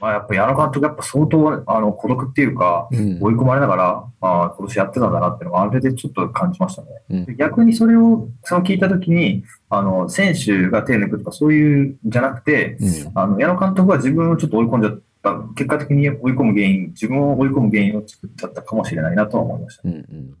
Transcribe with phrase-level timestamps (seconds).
[0.00, 6.88] まあ、やっぱ矢野監督、やっぱ相当あの孤独っていうか、うん追い込まれながら、ああ、今年やってたんだなっていうのが、あれでちょっと感じましたね。
[7.10, 19.82] うんで逆にそれを、その聞いたときに、あの、選手が手抜くとか、そういうんじゃなくて、うんあの、矢野監督は自分をちょっと追い込んじゃった、結果的に追い込む原因、自分を追い込む原因を作っちゃったかもしれないなとは思いました。
[19.84, 20.34] うんうん。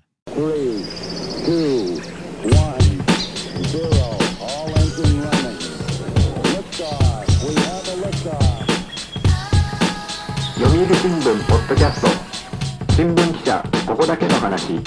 [11.68, 14.80] ッドキャスト新聞記者ここだけの話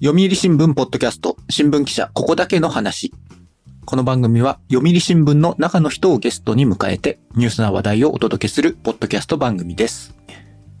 [0.00, 3.12] 読売新聞ポッドキャスト、新聞記者、ここだけの話。
[3.84, 10.14] この番組は、読売新聞の中の人をゲストに迎えて、ニュースな話題をお届けする、ポッドキャスト番組です。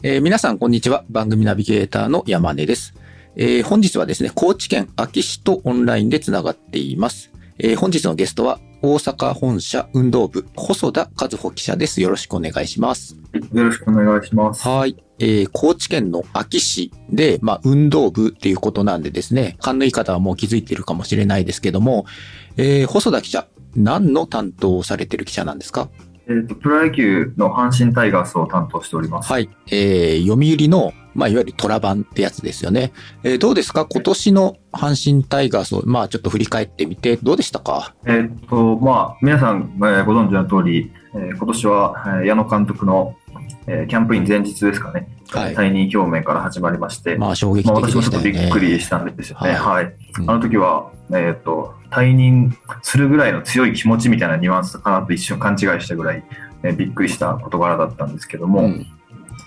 [0.04, 1.04] えー皆さん、こんにちは。
[1.08, 2.94] 番組ナビゲーターの山根です。
[3.34, 7.32] えー本日はですね、高知県秋市とオンラインでつながっています。
[7.58, 12.02] えー本日のゲストは、大阪本社運動部、細田和穂記者です。
[12.02, 13.16] よろしくお願いします。
[13.52, 14.62] よろしくお願いします。
[14.68, 15.02] はい。
[15.18, 22.04] えー、高知県の秋市で、まあ、運動部っていうことなんでですね、勘のいい方はもう気づいているかもしれないですけども、
[22.58, 25.88] えー、細田記者、何の担当をされてる記者なんですか？
[26.28, 29.32] えっ、と、プロ野球の阪神タイガースを担当しております。
[29.32, 29.48] はい。
[29.70, 32.92] えー、読売の、まあ、いわゆる虎版ってやつですよね。
[33.22, 33.86] えー、どうですか？
[33.86, 37.94] 今年の阪神タイガースを、まあ、ちょっと振り返ってみて、どうでしたか？
[38.06, 43.14] えっ、と、まあ、皆さん、えーご存知の通り、えー今年は、えー矢野監督の、
[43.66, 45.54] えーキャンプイン前日ですかね、はい。
[45.54, 48.30] 退任表明から始まりまして、まあ、衝撃まあ、的私もちょっとび。
[48.30, 49.52] っくりしたんですよね。
[49.52, 49.94] ははい。
[50.20, 50.30] うん。
[50.30, 56.24] あの時は、えっ、と、退任するぐらいの強い気持ちみたいなニュアンスかなと一瞬勘違いしたぐらい、
[56.62, 58.86] えーびっくりした事柄だったんですけども、うん。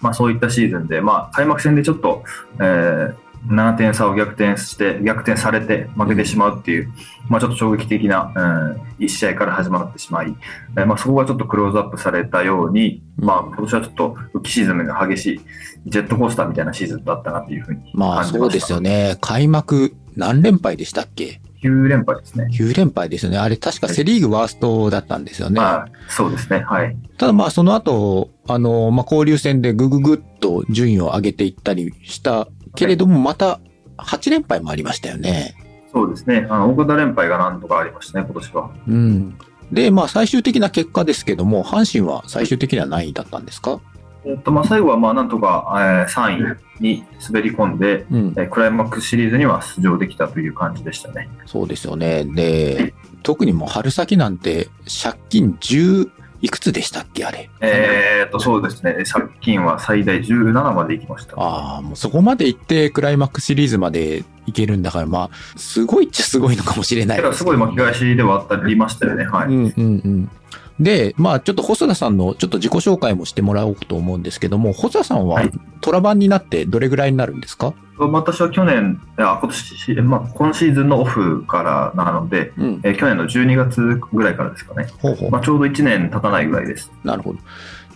[0.02, 2.23] まあそういったシーズンで、まあ開幕戦でちょっと、
[2.59, 6.92] えー7点差を逆転して、逆転されて負けてしまうっていう、
[7.30, 10.36] まあちょっと衝撃的な、うん、1試合から始まってしまい、
[10.78, 15.41] えーまあそこがちょっとクローズアップされたように、まあ今年はちょっと浮き沈みが激しい、
[15.86, 18.40] ジェットコースターみたいなシーズンだったなっていうふうにまあ、感じました。
[18.40, 19.18] そうですよね。
[19.22, 22.47] 開幕何連敗でしたっけ？9連敗ですね。
[22.52, 23.38] 9連敗ですよね。
[23.38, 25.59] あれ確かセリーグワーストだったんですよね。
[25.59, 26.59] まあそうですね。
[26.59, 26.96] はい。
[27.18, 32.47] ただまあその後、あの、まあ交流戦でぐぐぐっと順位を上げていったりした
[32.79, 33.59] けれども、また
[33.97, 35.56] 8連敗もありましたよね。
[35.91, 36.47] そうですね。
[36.50, 38.69] あの、大型連敗が何度かありましたね、今年は。
[38.88, 39.38] うん。
[39.72, 43.79] で、まあ最終的な結果ですけども、阪神は最終的には何位だったんですか？
[44.25, 48.34] えっと、まあ最後はまあなんとか、えー3位に滑り込んで、うん。
[48.38, 51.29] えークライマックスシリーズには出場できたという感じでしたね。
[51.45, 52.23] そうですよね。
[52.25, 54.69] で、特にもう春先なんて
[55.03, 56.09] 借金10
[56.41, 57.50] いくつでしたっけあれ？
[57.61, 59.03] えーっと、そうですね。
[59.11, 61.33] 借金は最大17まで行きました。
[61.38, 69.25] ああ、もうそこまで行ってクライマックスシリーズまで行けるんだから、まあ、すごいっちゃすごいのかもしれないだからすごい巻き返しではあったりましたよね。
[69.25, 69.47] はい。
[69.47, 70.31] うんうんうん。
[70.79, 75.51] で、まあちょっと細田さんのちょっと自己紹介もしてもらおうと思うんですけども、細田さんははい
[75.81, 77.73] トラ版になってどれぐらいになるんですか？
[77.97, 82.81] 私は去年、あ今年、まあ、今シーズンのオフからなので、うん。
[82.84, 83.81] えー去年の12月
[84.13, 84.88] ぐらいからですかね。
[85.00, 85.31] ほうほう。
[85.31, 86.91] まあ、ちょうど1年経たないぐらいです。
[87.03, 87.39] なるほど。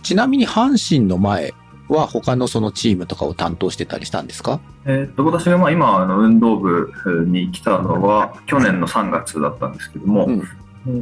[0.02, 1.54] ちなみに阪神の前
[1.88, 4.60] は他のそのチームとかを担当してたりしたんですか？
[4.84, 6.92] えーっと私がまあ今あの運動部
[7.26, 10.28] に来たのは去年の3月だったんですけども、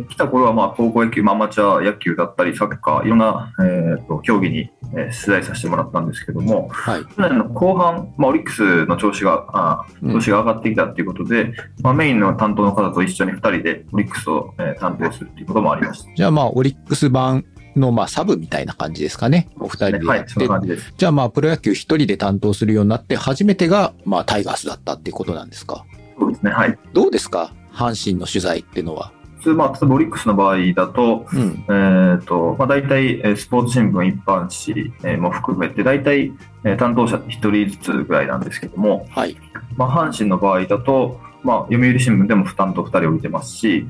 [0.08, 7.04] 来た頃はまあ高校野球、まあアマチュア野球だったりサッカーいろんな、えーっと競技に、えー取材させてもらったんですけどもはい。
[7.04, 16.14] 去年の後半、まあ、オリックスの調子があうん調子が上がってきたということで、まあ、メインの担当の方と一緒に2人でオリックスを、えー担当するということもありました。
[16.14, 17.44] じゃあまあオリックス版
[17.74, 19.48] のまあサブみたいな感じですかね。
[19.58, 20.78] お二人ではい、やって。
[20.98, 25.84] じゃあまあプロ野球一人で担当するようになって初めてがまあタイガースだったっていうことなんですか？
[26.18, 26.50] そうですね。
[26.52, 26.78] はい。
[26.92, 27.52] どうですか？
[27.72, 29.12] 阪神の取材っていうのは。
[29.42, 31.64] 普通、まあ、オリックスの場合だと、うん。
[31.66, 36.32] えーとまあ、大体、えースポーツ新聞一般紙えーも含めて、大体、
[36.64, 39.36] えー担当者って1人ずつぐらいなんですけども、はい。
[39.76, 43.86] まあ、阪神の場合だと、まあ、読売新聞でも負担と2人置いてますし。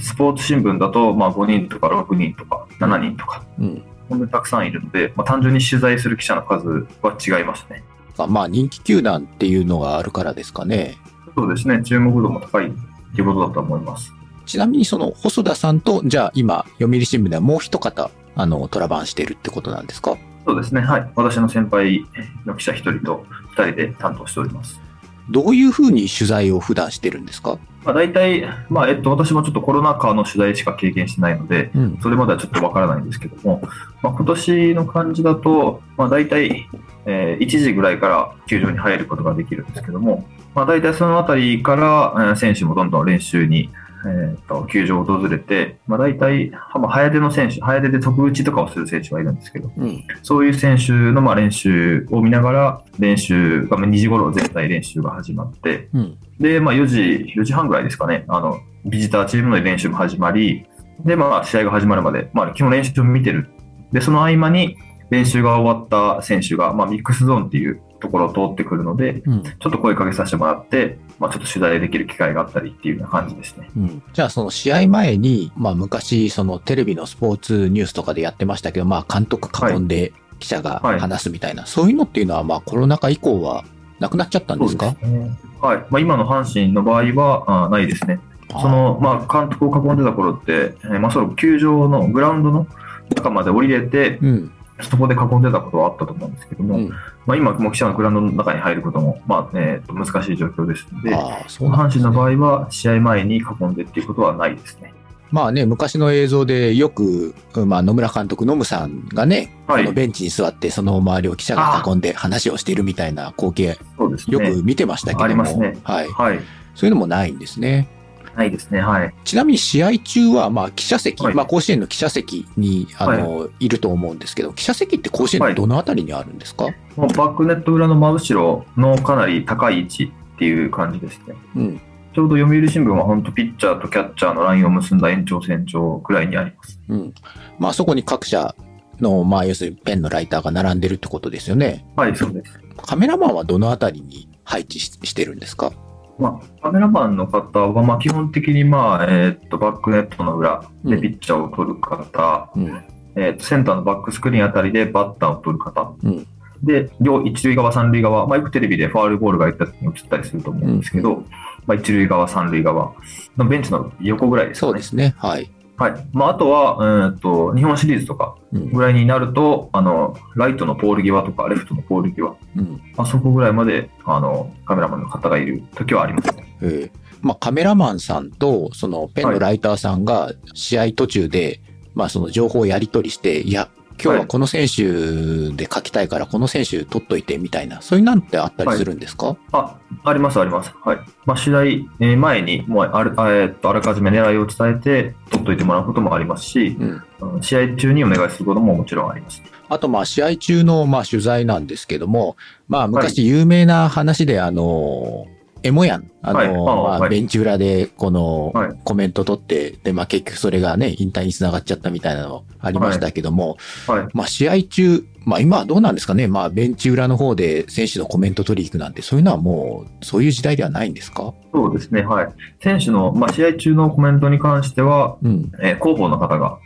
[0.00, 3.82] スポーツ新聞だと、まあ、5人とか6人とか7人とか、うん。
[4.08, 7.84] 本当にたくさんいるので、まあ、単純に取材する記者の数は違いますね。
[8.26, 10.96] まあ人気球団っていうのがあるからですかね。
[11.34, 12.72] そうですね、注目度も高い
[13.14, 14.15] ということだと思います。
[14.46, 20.16] ちなみにその細田さんと、じゃあ今、読売新聞ではもう一方、あの、トラバンしてるってことなんですか？
[20.46, 21.10] そうですね、はい。
[21.16, 22.06] 私の先輩
[22.44, 23.26] の記者1人と
[23.56, 24.80] 2人で担当しております。
[25.28, 27.58] どういうふうに取材を普段してるんですか？
[27.84, 31.98] まあ、大体、まあえっと、私もちょっとコロナ禍の取材しか経験してないので、うん。
[32.00, 33.60] それまではちょっとわからないんですけども、
[34.02, 36.68] まあ、今年の感じだと、まあ、大体、
[37.06, 43.70] えー1時ぐらいから球場に入ることができるんですけども、まあ、大体そのあたりから、えー選手もどんどん練習に、
[44.08, 50.04] えー、と球場を訪れて、まあ、大体、まあ、早出の選手、早出で特打ちとかをする選手はいるんですけど、うん。
[50.22, 56.18] そういう選手のまあ練習を見ながら、練習がまあ2時頃全体練習が始まって、うん。
[56.38, 57.00] で、まあ4時、
[57.36, 60.66] 4時半ぐらいですかね、あの、ビジターチームの練習も始まり、
[61.04, 63.48] で、まあ試合が始まるまで、まあ基本練習を見てる。
[63.92, 64.76] で、その合間に
[65.10, 69.42] 練習が終わった選手が、まあミックスゾーンっていうところを通ってくるので、うん。
[69.42, 73.70] ちょっと声かけさせてもらって、まあちょっと取材できる機会があったりっていうような感じですね。
[73.76, 74.02] うん。
[74.12, 83.64] じゃあその試合前に、まあ昔そのテレビのスポーツニュースとかでやってましたけど、まあ監督囲んで記者がはい話すみたいな、そういうのっていうのはまあコロナ禍以降は
[83.98, 84.94] なくなっちゃったんですか？
[85.02, 85.36] ね。
[85.60, 85.78] はい。
[85.90, 88.20] まあ今の阪神の場合は、あないですね。
[88.48, 92.68] その、まあ、監督を囲んでた頃って、えーまあ、その球場のグラウンドの
[93.14, 94.52] 中まで降りれて、うん。
[94.82, 96.88] そこで囲んでたことはあったと思うんですけども、うん。
[97.24, 101.16] まあ、今、もう記者のグラウンドの中に入ることも、まあえーと難しい状況ですので、
[101.48, 101.92] そうなん阪。
[101.92, 104.92] 神の場合は、試合前に囲んでっていうことはないですね。
[105.30, 107.34] まあね、昔の映像でよく、
[107.66, 114.52] まあ野村監督、ノムさんがね、はいこのベンチに座ってその周りを記者が囲んで話をしているみたいな光景、そうですよね。
[114.52, 115.42] く見てましたけども。
[115.82, 116.08] はい。
[116.08, 116.40] はい。
[116.74, 117.88] そういうのもないんですね。
[118.36, 118.80] ないですね。
[118.80, 119.14] はい。
[119.24, 126.66] ちなみに試合中は、まあ、記者席、はいまあ、甲子園の記者席に、あの、い、ると思うんですけど、記者席って甲子園のどのあたりにあるんですか、
[126.96, 131.34] もうバックネット裏の真後ろのかなり高い位置っていう感じですね。
[131.56, 131.80] うん。
[132.14, 136.80] ちょうど読売新聞は本当ピッチャーとキャッチャーのラインを結んだ延長線上ぐらいにあります。
[136.88, 137.14] うん。
[137.58, 138.54] まあ、そこに各社
[139.00, 141.84] の、まあ、要するにペンのライターが並んでるってことですよね。
[141.96, 142.58] はい、そうです。
[142.86, 145.72] カメラマンはどのあたりに配置ししてるんですか？
[146.18, 152.84] まあ、カメラマンの方は、まあ、基本的に、まあえーっとバックネットの裏でピッチャーを取る方、うん。
[153.16, 156.26] えーっとセンターのバックスクリーンあたりでバッターを取る方、うん
[156.62, 161.22] で両一塁側、三塁側、まあ、よくテレビでファールボールがいった時に映ったりすると思うんですけど、
[161.66, 162.94] まあ、一塁側、三塁側
[163.36, 164.70] のベンチの横ぐらいですかね。
[164.72, 165.14] そうですね。
[165.18, 165.50] はい。
[165.78, 168.72] はいまあ、あとは、えーっと日本シリーズとかうん。
[168.72, 172.80] ぐらいになるとあの、ライトのポール際とか、レフトのポール際、うん。
[172.96, 176.56] あそこぐらいまであのカメラマンの方がいる時はありますね。
[176.62, 181.60] ええまあ、カメラマンさんと、そのペンのライターさんが試合途中で、
[181.94, 183.68] まあ、その情報をやり取りして、いや、
[184.02, 190.72] 今日はこの選手で書きたいから、この選手取っといてみたいな、そういうなんてあったりするんですか、あ、あります、あります。
[190.84, 190.98] はい。
[191.24, 196.88] まあ、試合えー前に、もうある、あえーっと、あらかじめ狙いを伝えて、取っといてもらうこともありますし、うん。
[196.88, 197.02] うん
[197.40, 199.42] 試合中にお願いすることももちろんあります。
[199.68, 202.36] あと、まあ、試合中の、まあ、取材なんですけども、
[202.68, 205.26] まあ、昔有名な話で、あの、
[205.66, 208.52] エモヤン、あの、はいあまあ、ベンチ裏で、この、
[208.84, 214.08] コメント取って、で、まあ、結局それがね、引退につながっちゃったみたいなのありましたけども、はい。
[214.12, 222.28] まあ、試合中、まあ、今はどうなんですかね、まあ、ベンチ裏の方で選手のコメント取り行くなんて、そういうのはもう、そういう時代ではないんですかそうですね、はい。
[222.62, 225.52] 選手の、まあ、試合中のコメントに関しては、うん。
[225.60, 226.58] えー広報の方が、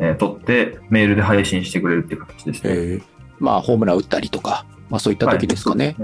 [0.00, 2.70] えー取って、メールで配信してくれるっていう形ですね。
[2.72, 3.02] えー
[3.38, 5.96] まあ、ホームラン打ったりとか、まあ、そういった時ですかね。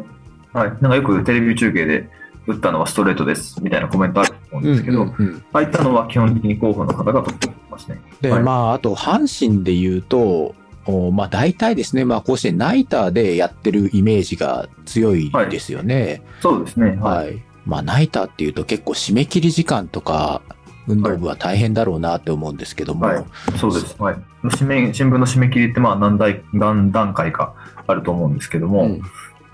[0.52, 0.68] はい。
[0.68, 0.78] はい。
[0.80, 2.08] なんかよくテレビ中継で、
[2.46, 8.00] 打ったのはストレートです、みたいなコメントあると思うんですけど、うんうんうんああいったのは基本的に広報の方が取ってますね。
[8.20, 10.54] で、はいまあ、あと、阪神で言うと、
[10.86, 16.22] おまあ、大体ですね、まあ、甲子園ナイターでやってるイメージが強いですよね。
[16.40, 16.96] そうですね。
[17.00, 17.26] はい。
[17.26, 17.42] はい。
[17.64, 20.42] まあ、ナイターっていうと結構締め切り時間とか、
[20.86, 23.24] 運動部は大変だろうなって思うんですけども、はい
[23.58, 23.96] そうです。
[24.00, 24.16] はい。
[24.44, 27.54] 締め新聞の締め切りって、まあ何段階か
[27.88, 29.02] あると思うんですけども、うん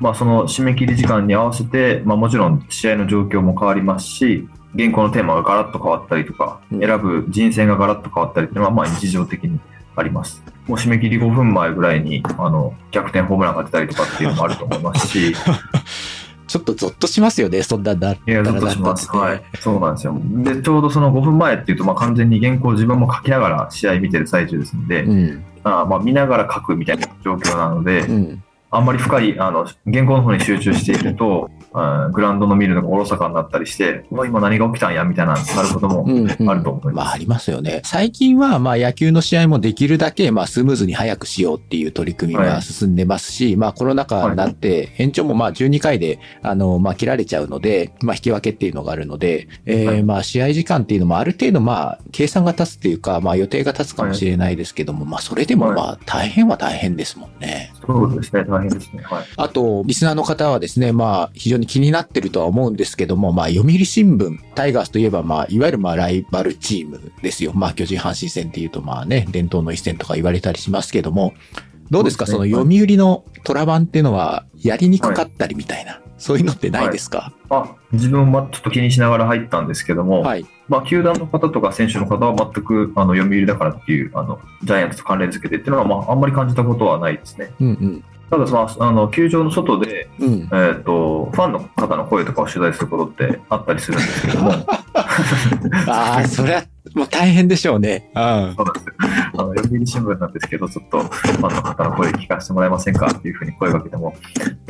[0.03, 9.61] まあその締め切り時間に合わせて、まあもちろん試合の状況も変わりますし、原稿のテーマがガラッと変わったりとか、うん選ぶ人選がガラッと変わったりっていうのは、まあ日常的に
[9.95, 10.43] あります。
[10.67, 15.35] もう締め切り5分前ぐらいに、あの、逆転ホームランが出たりとかっていうのもあると思いますし、
[16.49, 19.09] ちょっとゾッとしますよね、そんなだいや、らずっとします。
[19.17, 19.43] はい。
[19.61, 20.21] そうなんですよ。
[20.21, 25.45] で、ちょうどその5分前っていうと、まあ完全に原稿を自分も書きながら試合見てる最中ですので、うん。
[25.65, 28.43] あまあ見ながら書くみたいな状況なので、うん。
[28.75, 36.95] あんまり深い、あの、原稿の方に集中していると、あグラウンドの見るのがおろそかになったりして、うわ今何が起きたんや、みたいな、なることもうんうんあると思います。
[36.95, 37.83] まあありますよね。
[37.85, 57.73] 最近はまあ野球の試合もできるだけまあスムーズに早くしようっていう取り組みがはい進んでますし、まあコロナ禍になって延長もまあ12回であのまあ切られちゃうので、まあ引き分けっていうのがあるので、えーはいまあ試合時間っていうのもある程度まあ計算が立つっていうかまあ予定が立つかもしれないですけども、まあそれでもはいまあ大変は大変ですもんね。
[57.85, 59.03] そうですね、大変ですね。
[59.03, 59.25] はい。
[59.37, 67.53] あと、リスナーの方はですね、まあ、非常に気になってるとは思うんですけども、まあ、読売新聞、タイガースといえば、まあ、いわゆるまあ、ライバルチームですよ。
[67.55, 71.35] まあ、巨人阪神戦っていうと、まあね、伝統の一戦とか言われたりしますけども、
[71.91, 72.27] どうですか？
[72.27, 77.33] そすね読売のトラ版っていうのは、やりにくかったりみたいな、そういうのってないですか？
[77.51, 80.47] あ自分もちょっと気にしながら入ったんですけども、はい。
[80.69, 87.53] まあ、球団の方とか選手の方は全くあの読売だからっていうあのジャイアンツと関連付けてっていうのは、まあ、あんまり感じたことはないですね。
[87.61, 88.05] うんうん。
[88.31, 90.33] ただそのあの、球場の外で、うん。
[90.45, 94.53] えー、とファンの方の声とかを取材することってあったりするんですけども、
[95.89, 96.63] ああ、それは、
[96.95, 98.11] もう大変でしょうね。
[98.15, 98.55] うん。
[98.55, 98.93] そうなんですよ
[99.35, 104.15] あの読売新聞なんですけど、ちょっとファンの方の声聞かせてもらえませんかっていうふうに声をかけても、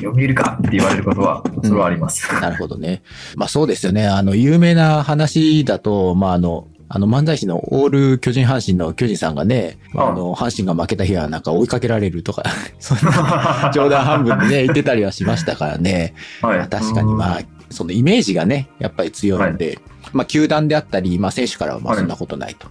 [0.01, 2.33] 読売かって言われることは、それはあります。
[2.41, 3.03] なるほどね。
[3.37, 4.07] まあそうですよね。
[4.07, 12.43] あの、有名な話だと、まああの、あの漫才師のオール巨人阪神の巨人さんがね、まあ、あの、阪神が負けた日はなんか追いかけられるとか、
[12.79, 16.13] そんな 冗談半分でね、言ってたりはしましたからね。
[16.43, 17.41] はいまあ確かにまあ、
[17.73, 19.79] そのイメージがね、やっぱり強いんで、
[20.13, 22.69] まあ球団であったり、まあ選手からはまあそんなことないと。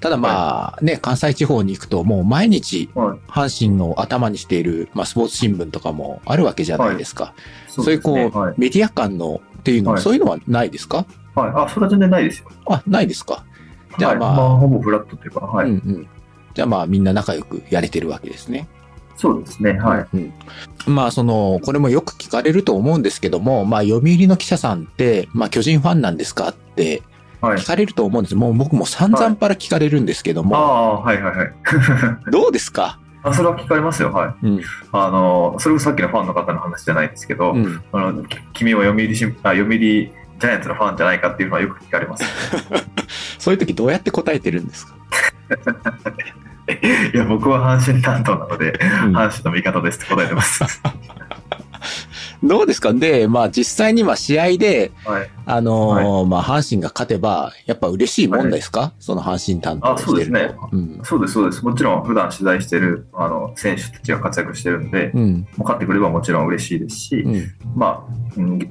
[0.00, 2.88] ただまあね、関西地方に行くともう毎日
[3.28, 7.34] 阪神の頭にしている、まあスポーツ新聞とかもあるわけじゃないですか。
[7.68, 11.04] そそういうこう、はいメディア間のっていうのは、はいそういうのはないですか？
[11.34, 12.48] はい、あ、それは全然ないですよ。
[12.66, 13.44] あ、ないですか？
[13.98, 15.70] じゃあはい、まあまあ、ほぼフラットというか、はい。
[15.70, 16.08] うんうん。
[16.54, 18.68] じゃあまあみんな仲良くやれてるわけですね。
[19.20, 20.06] そうですね、はい。
[20.14, 20.32] うん。
[20.94, 26.48] まあその、これもよく聞かれると思うんですけども、まあ読売の記者さんって、まあ巨人ファンなんですか？
[26.48, 27.02] って
[27.42, 27.66] はい聞。
[27.66, 28.34] かれると思うんです。
[28.34, 31.52] もう僕も散々パラ聞かれるんですけどあも、あ、はいはいはい。
[32.32, 32.98] どうですか？
[33.22, 34.46] あそれは聞かれますよ、はい。
[34.46, 34.60] うん。
[34.92, 37.82] あの、それこそさっきのファンの方の話じゃないですけど、うん。
[37.92, 42.24] あのき君は読売新あ読売ジャイアンツのファンじゃないかっていうのはよく聞かれます。
[43.38, 44.94] そういう時どうやって答えてるんですか、
[47.14, 48.72] いや、僕は阪神担当なので、
[49.04, 50.64] うん阪神の味方ですって答えてます。
[52.42, 52.92] どうですか？
[52.94, 55.30] で、まあ実際には試合で、はい。
[55.46, 60.02] あのーまあ阪神が勝てば、やっぱ嬉しいもんですか、その阪神担当してると。
[60.02, 61.00] あそうですうん。
[61.02, 61.64] そうです、そうです。
[61.64, 65.32] もちろん、普段取材してるあの選手たちが活躍してるんで、うん。
[65.40, 67.52] もう勝ってくればもちろん嬉しいですし、うん。
[67.76, 68.68] まあ、うん、言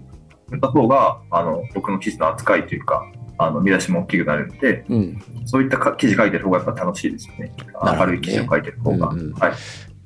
[0.58, 3.04] った方があの僕の記事の扱いというか、
[3.40, 5.24] あの見出しも大きくなるんで、うん。
[5.46, 9.10] そういったか記事書いてる方がやっぱ楽しいですよね明るい記事を書いてる方が。
[9.10, 9.54] うんうんはい。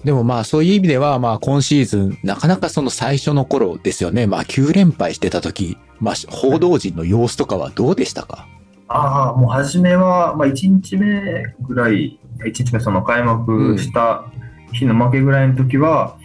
[0.06, 4.28] でもまあそういう意味では、まあ今シーズン、なかなかその最初の頃ですよね。
[4.28, 8.48] まあ9連敗してた時、まあ報道陣の様子とかはどうでしたか？
[8.90, 14.26] ああ、もう初めは、まあ、1日目ぐらい、1日目、その開幕した
[14.74, 16.18] 日の負けぐらいの時は、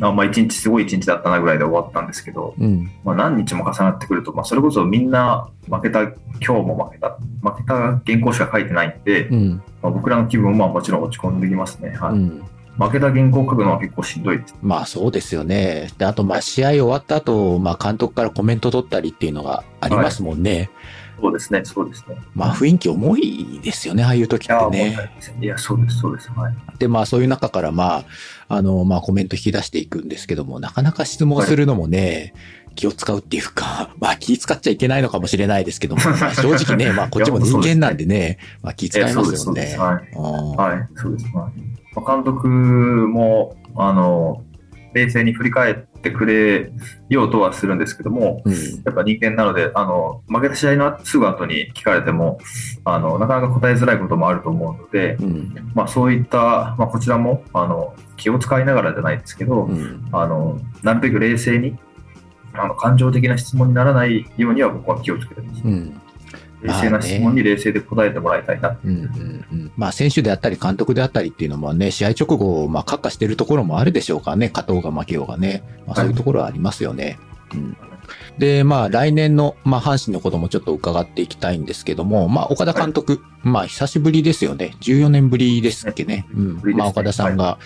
[0.00, 2.90] あまあ、1日すごい1日だったなぐらいで終わったんですけど、うん。
[3.04, 7.74] まあ、何日も重なってくると、まあ、それこそみんな負けた、今日も負けた、負けた
[8.04, 9.62] 原稿しか書いてないんで、うん。
[9.82, 11.90] まあ、僕らの気分もまあもちろん落ち込んできますね。
[11.90, 12.44] はいうん。
[12.76, 14.42] 負けた原稿を書くのは結構しんどい。
[14.60, 15.90] まあそうですよね。
[15.96, 20.70] で、あとまあ試合終わった後、まあ監督からコメント取ったりっていうのがありますもんね。
[21.24, 22.16] そうですね、そうですね。
[22.34, 25.10] まあ雰囲気重いですよね、ああいう時ってね。
[25.40, 26.30] いや、そうです、そうです。
[26.32, 26.54] はい。
[26.78, 28.04] で、まあそういう中からまあ、
[28.48, 32.34] あの、まあコメント引き出していくんですけども、なかなか質問するのもね、
[32.74, 39.76] 気を使うっていうか、 まあ気使っちゃいけないのかもしれないですけども、ま あ正直ね、まあこっちも人間なんでね、まあ気使いますよね。
[39.78, 40.14] はい。
[40.14, 41.24] うんはい、そうです。
[41.34, 44.44] はいまあ監督も、あの、
[44.92, 46.72] 冷静に振り返ってくれ
[47.08, 48.52] ようとはするんですけども、うん。
[48.52, 52.38] やっぱ人間なので、あの、負けた試合のすぐ後に聞かれても、
[52.84, 55.72] あの、なかなか答えづらいこともあると思うので、うん。
[55.74, 60.08] まあそういった、まあこちらも、あの、気を使いながらじゃないですけど、うん。
[60.12, 61.76] あの、なるべく冷静に、
[62.52, 65.62] あの、感情的な質問にならないようには僕は気をつけてます。
[65.64, 66.00] うん。
[66.64, 68.76] 冷静な質問に冷静で答えてもらいたいな。
[68.84, 75.62] うんうんうんまあ選手であったり監督であったりっていうのもね、試合直後、まあ、閣下してるところもあるでしょうからね、勝とうが負けようがね。
[75.86, 77.18] まあそういうところはありますよね。
[77.52, 77.76] うん。
[78.38, 84.74] で、まあ来年の、まあ阪神のこともちょっと伺っていきたいんですけども、まあ岡田監督、まあ久しぶりですよね。
[84.80, 86.26] 14年ぶりですっけね。
[86.34, 86.76] うん。
[86.76, 87.58] まあ岡田さんが、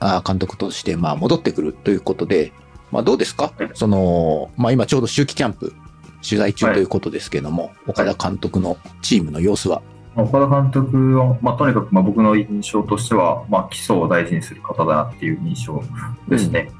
[0.00, 2.52] あー監督として、まあ戻ってくるということで、
[2.90, 3.52] まあどうですか？
[3.56, 5.72] はいその、まあ今ちょうど秋季キャンプ、
[6.28, 9.82] 取材中はいということですけども、岡田監督のチームの様子は、
[10.16, 15.82] 岡田監督は、まあ、とにかくまあ僕の印象としては、まあ、基礎を大事にする方だなっていう印象
[16.28, 16.70] ですね。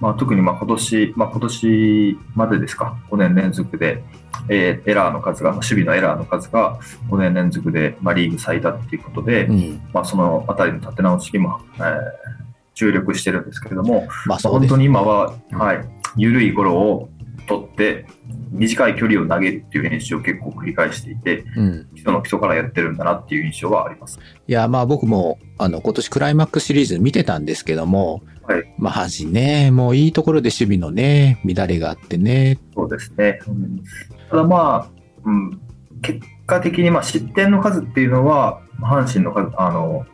[0.00, 4.02] まあ、特にまあ今年、まあ、今年までですか、5年連続で、
[4.48, 6.78] えーエラーの数が、守備のエラーの数が
[7.10, 9.80] 5年連続で、まあ、リーグ最多っていうことで、うん。
[9.92, 12.36] まあ、そのあたりの立て直しにも、えー
[12.76, 15.58] 注力してるんですけれども、まあそうです本当に今は、うん。
[15.58, 17.08] はい、緩いゴロを
[17.46, 18.06] 取って、
[18.50, 21.88] 短い距離を投げるっていう練習を結構繰り返していて、うん。
[21.94, 24.18] 基礎の基礎からやってるんだなっていう印象はあります。
[24.46, 33.40] いや、まあ僕も、あの、今年クライマックスシリーズ見てたんですけども、はいまあ阪神ね、もういいところで守備のね、乱れがあってね、そうですね。
[33.48, 33.82] うん
[34.30, 34.90] ただまあ、
[35.24, 35.60] うん、
[36.02, 40.04] 結果的にまあ失点の数っていうのは、阪神の数、あの、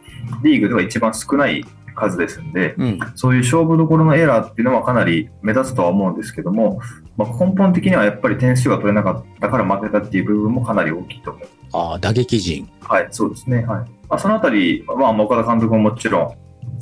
[0.42, 1.64] リーグでは一番少ない
[2.02, 2.98] 数ですんで、うん。
[3.14, 6.80] そういう勝負どころのエラーっていうのはかなり目立つとは思うんですけども、
[7.16, 11.52] まあ、根本的にはやっぱり点数が取れなかったから負けたっていう部分もかなり大きいと思います。
[11.72, 12.68] ああ、打撃陣。
[12.80, 13.58] はい、そうですね。
[13.58, 13.66] はい。
[14.08, 16.36] まあ、そのあたり、まあ、岡田監督ももちろ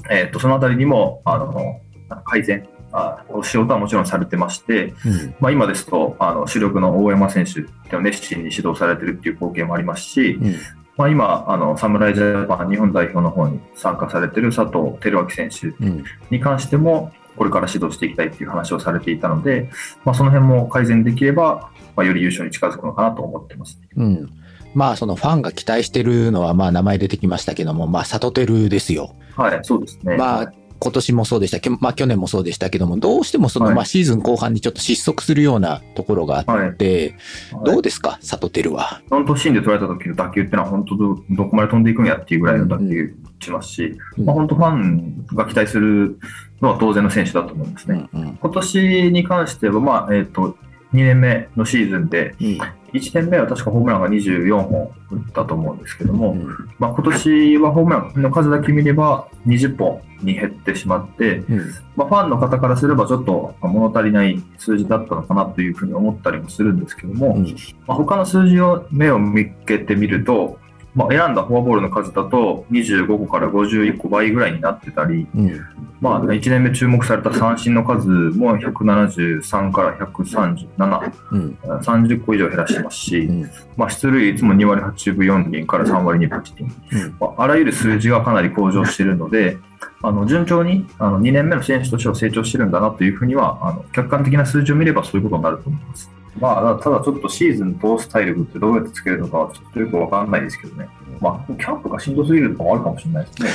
[0.08, 1.80] ん、えっ、と、そのあたりにも、あの、
[2.24, 5.34] 改善、あお仕事はもちろんされてまして、うん。
[5.38, 10.56] まあ、今ですと、あの、主力の大山選手って熱心に指導されてるっていう光景もありますし、うん。
[10.96, 16.04] まあ、今、あの、侍ジャパン日本代表の方に参加されてる佐藤輝明選手うん。
[16.30, 19.70] に関しても、これから指導していきたいっていう話をされていたので、
[20.04, 23.80] まあ、その辺も改善できれば、まあ、より優勝に近づくのかなと思ってます。
[23.96, 24.30] うん。
[24.74, 29.14] まあ、そのファンが期待してるのは、まあ、名前出てきましたけども、まあ、サトテルですよ。
[29.36, 30.16] はい、そうですね。
[30.16, 33.74] まあ、今年もそうでしたけど、まあ、去年もそうでしたけども、どうしてもその、はい。
[33.74, 37.14] まあ、シーズン後半にちょっと失速するようなところがあはい、って、
[37.52, 37.64] はい。
[37.64, 39.02] どうですか、サトテルは。
[39.10, 44.24] 本当、芯で捉えた時の打球っていうのは、本当ど、どこまで飛んでいくんやっていうぐらいの打球しますし、うん。
[44.24, 46.18] まあ、本当、ファンが期待する
[46.60, 48.08] のは当然の選手だと思いますね。
[48.12, 48.36] うんうん。
[48.36, 50.56] 今年に関しては、まあえっと
[50.92, 52.58] 2年目のシーズンで、うん。
[52.92, 56.46] 1年目は確かホームランが24本打ったと思うんですけども、うん。
[56.78, 61.58] まあ、今年はホームランの数だけ見れば20本に減ってしまって、うん。
[61.94, 67.44] まあ、ファンの方からすればちょっと物足りない数字だったのかなというふうに思ったりもするんですけども、うん。
[67.86, 70.58] まあ、他の数字を目を向けてみると、
[70.94, 75.66] まあ、選んだフォアボールの数だと25個から51個倍ぐらいになってたり、うん。
[76.00, 81.58] まあ、1年目注目された三振の数も173から137、うん。
[81.62, 83.50] 30個以上減らしてますし、うん。
[83.76, 87.16] まあ、出塁率も2割8分4厘から3割2分8厘、うん。
[87.20, 89.58] まあ、あらゆる数字がかなり向上しているので、
[90.02, 96.10] あの順調にあの2年目の選手としては成長してるんだなというふうには、あの客観的な数字を見ればそういうことになると思います。
[96.38, 100.88] まあ、ただちょっとシーズン通す体力ってどうやってつけるのかはちょっとよくわかんないですけどね。
[101.20, 103.48] まあ、キャンプがしんどすぎるとかもあるかもしれないですね。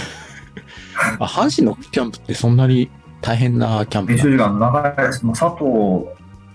[1.20, 2.90] あ阪神のキャンプってそんなに
[3.22, 5.26] 大変なキャンプ練な習時間長いです。
[5.26, 5.70] まあ、佐藤、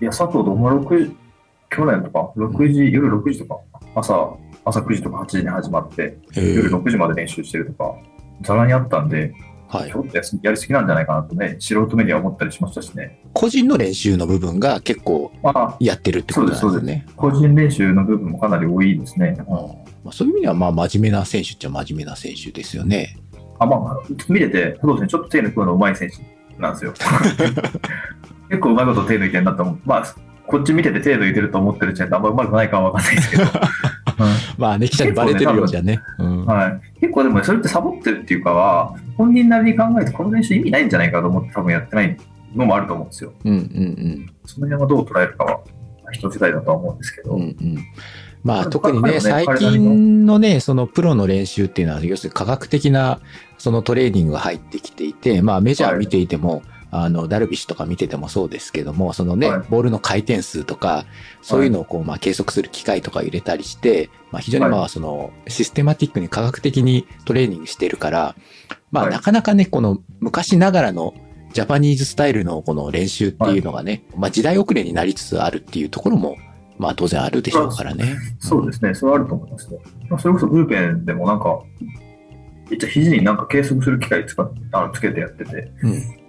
[0.01, 1.17] いや、佐藤ども6時、
[1.69, 3.59] 去年とか、6時、夜6時とか、
[3.95, 7.95] 朝、朝9時とか8時に始まって、夜へー6時まで練習してるとか、
[8.41, 9.33] ざらにあったんで、
[9.71, 9.95] はいち。
[9.95, 13.23] ょっとやりすぎなんじゃないかなとね、素人目には思ったりしましたしね。
[13.33, 17.05] 個人の練習の部分が結構まあ、やってるってことですね。
[17.15, 19.35] 個人練習の部分もかなり多いですね。
[19.39, 23.17] うんまあ、そういう意味では、まあ、真面目な選手っちゃ真面目な選手ですよね。
[23.59, 26.25] あ、まあ、見てて、そうですね、ちょっと手抜くの上手い選
[26.57, 26.93] 手なんですよ。
[28.49, 29.79] 結構うまいこと手抜いてるなと思う。
[29.85, 30.03] まあ、
[30.47, 33.43] こっち見てて手抜いてると思ってる時点であんまうまくないかはわかんないですけど。
[34.57, 35.99] まあね、記者にバレてるようじゃね。
[36.17, 42.17] うんはい、結構でもねそれってサボってるっていうかは、本人なりに考えて、この練習意味ないんじゃないかと思って多分やってない
[42.55, 43.33] のもあると思うんですよ。
[43.45, 45.59] うんうんその辺はどう捉えるかは
[46.11, 47.33] 人次第だとは思うんですけど。
[47.33, 47.41] うん。
[47.41, 47.77] うんうん
[48.43, 53.19] まあ特にね最近のね、そのプロの練習っていうのは、要するに科学的な
[53.59, 61.05] そのトレーニングが入ってきていて、まあメジャー見ていても、あの、ダルビッシュとか見ててもそうですけども、そのね、はいボールの回転数とか、
[61.41, 68.35] そういうのをこう、まあ計測する機械とか入れたりして、まあ非常にまはあその、システマティックに科学的にトレーニングしてるから、
[68.91, 71.13] まあはいなかなかね、この昔ながらの
[71.53, 76.37] ジャパニーズスタイルのこの練習っていうのがね、まあ時代遅れになりつつあるっていうところも、
[76.77, 78.17] まあ当然あるでしょうからね。
[78.39, 79.79] そうですね、それはあると思いますね。
[80.09, 81.61] まあそれこそブルペンでもなんか、
[82.69, 86.20] 一応肘になんか計測する機械使っあのつけてやってて、うん。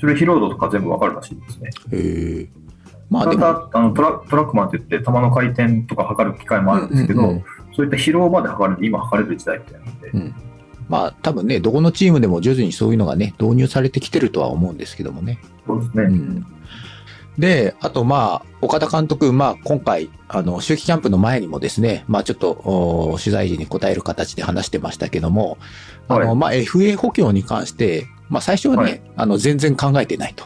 [0.00, 1.70] それ疲労度とか全部わかるらしいですね。
[1.92, 2.48] へ。
[3.10, 7.44] まあでも、たあのトラトラックマンって言って、球の回転とか測る機械もあるんですけど、うんうんうん
[7.76, 10.34] そういった疲労まで測る、今測れる時代みたいなんで、うん
[10.88, 15.40] まあ多分ね、どこのチームでも徐々にそういうのがね、導入されてきてるとは思うんですけどもね。
[15.66, 16.04] そうですね。
[16.04, 16.46] うん
[17.38, 25.58] で、あとまあ、岡田監督、まあ今回、あの、秋季キャンプの前にもですね、まあちょっと、取材時に答える形で話してましたけども、
[26.08, 30.44] あの、まあ FA 補強に関して、まあ最初はね、はいあの、全然考えてないと。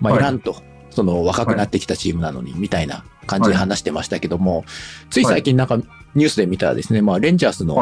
[0.00, 0.56] まあはいいらんと。
[0.90, 4.64] その若くなってきたチームなのに、みたいな感じで話してましたけども、
[5.08, 5.78] つい最近なんか
[6.14, 7.76] ニュースで見たらですね、まあレンジャースの、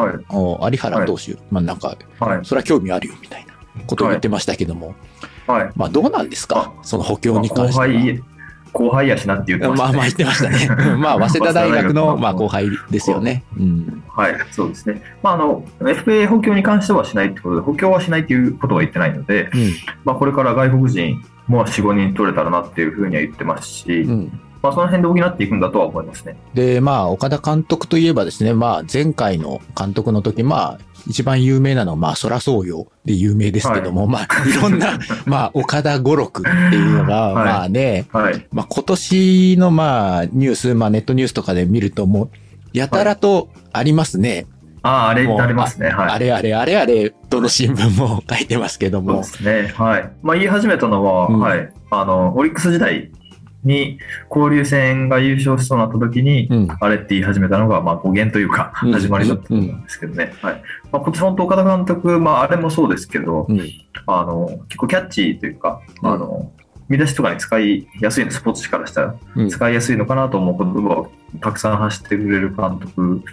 [0.71, 2.39] 有原投手、まあなんか、はい。
[2.45, 3.53] それは興味あるよみたいな
[3.85, 4.95] ことを言ってましたけども、
[5.45, 5.71] はい。
[5.75, 6.71] まあどうなんですか？
[6.83, 7.87] その補強に後関しては。
[8.73, 9.93] 輩、後輩やしなって言ってました、ね。
[9.93, 10.91] まあまあ言ってましたね。
[10.93, 12.61] うんまあ、 早稲田大学の、まあ、後輩。
[12.61, 13.43] 輩ですよね。
[13.57, 14.03] うん。
[14.07, 15.01] はい、そうですね。
[15.23, 19.49] まあ、あの、FA 補強に関してはしないってことで、補強はしないっていうことは言ってないので、
[20.03, 24.11] まあ、これから外国人も4、5人取れたらなっていうふうには言ってますし、うん。
[24.11, 24.39] うん。
[24.61, 26.35] まあ、その辺で補っていくんだとは思いますね。
[26.53, 38.45] で、まあ、岡田監督といえばですね、まあ、前回の監督の時、まあ、一番有名なのは、まあ、空そうよで有名ですけども、まあ、いろんな、 まあ、岡田語録っていうのが、はいまあね、はい。
[38.51, 42.29] まあ、今年の、まあ、ニュース、まあ、ネットニュースとかで見ると、もう、
[42.73, 44.45] やたらとありますね。
[44.83, 45.89] ああ、あれ、ありますね。
[45.89, 46.09] はい。
[46.09, 49.67] あれあれあれあれ、どの新聞も書いてますけどもそうで。
[49.67, 49.73] すね。
[49.75, 50.11] はい。
[50.23, 51.69] まあ、言い始めたのは、うんはい。
[51.91, 53.11] あの、オリックス時代
[53.63, 53.99] に
[54.33, 56.67] 交流戦が優勝しそうになった時に、うん。
[56.79, 60.33] あれって言い始めたのが、まあ、語源というか、うん始まりだったと思うんですけどね。
[60.41, 60.63] はい。
[60.91, 63.61] まあ、こっち本当岡田監督、まあ、あれもそうですけど、うん。
[64.07, 66.51] あの、結構キャッチーというか、うんあの、
[66.89, 69.49] 見出しとかに使いやすいの、スポーツ紙からしたら、うん。
[69.49, 73.23] 使いやすいのかなと思う言葉をたくさん発してくれる監督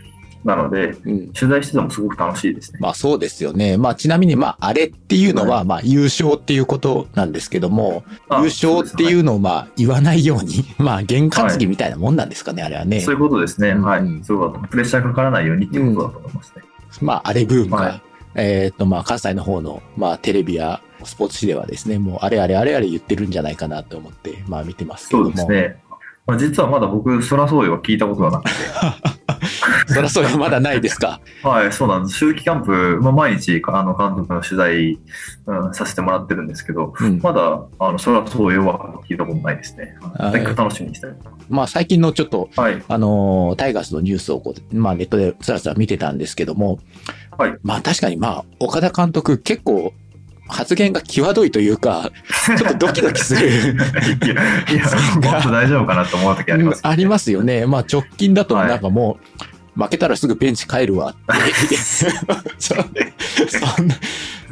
[0.44, 1.32] なので、うん。
[1.32, 2.78] 取材しててもすごく楽しいですね。
[2.80, 3.76] まあそうですよね。
[3.76, 13.00] まあちなみに、まああれっていうのは、まあ優勝っていうことなんですけども、あ優勝っていうのをまあ言わないように、 まあ験担ぎみたいなもんなんですかね、あれはね。
[13.00, 13.70] そういうことですね。
[13.70, 14.00] うんはい。
[14.00, 14.68] うんそう。
[14.68, 16.62] プレッシャーかからないようにっていうことだと思いますね。
[17.02, 18.02] まああれブームが、はい
[18.34, 25.30] えーっとまあ関西の方の、まあテレビやスポーツ紙ではですね、もうあれあれあれあれ言ってるんじゃないかなと思って、まあ見てますけそども。
[25.30, 25.82] うですね。
[26.28, 29.17] まあ、実はまだ僕、そらそうよは聞いたことがなくて。
[29.86, 31.20] そ らそれまだないですか？
[31.42, 32.24] はい、そうなんです。
[32.26, 34.98] 秋季キャンプ、まあ、毎日、あの、監督の取材、
[35.46, 37.20] うん、させてもらってるんですけど、うん。
[37.22, 39.96] まだ、あの、そらそうよは聞いたことないですね。
[40.18, 41.16] 楽しみにしてる。
[41.48, 42.82] まあ最近のちょっと、はい。
[42.88, 46.78] あのータイガースのニュースをこう、まあネットでつらつら見てたんですけども、
[47.36, 47.54] はい。
[47.62, 49.92] まあ確かにまあ、岡田監督結構
[50.48, 52.10] 発言が際どいというか、
[52.58, 53.48] ちょっとドキドキする。
[53.48, 54.84] いや、いや、
[55.50, 56.80] 大丈夫かなと思う時あります。
[56.86, 57.66] ありますよね。
[57.66, 61.14] まあ直近だとはいなんかもう、負けたらすぐベンチ帰るわ っ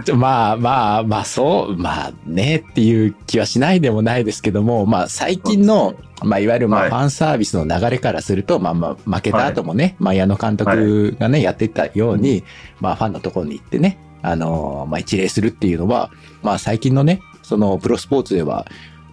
[0.04, 0.12] て。
[0.12, 12.44] まあまあまあそう、まあねっていう気はしないでもないですけども、まあ最近の、まあいわゆるまはいあファンサービスの流れからすると、まあまあ負けた後もね、まあ矢野監督がね、やってたように、
[12.80, 16.10] まあファンのところに行ってね、あの、まあ一礼するっていうのは、
[16.42, 18.66] まあ最近のね、そのプロスポーツでは、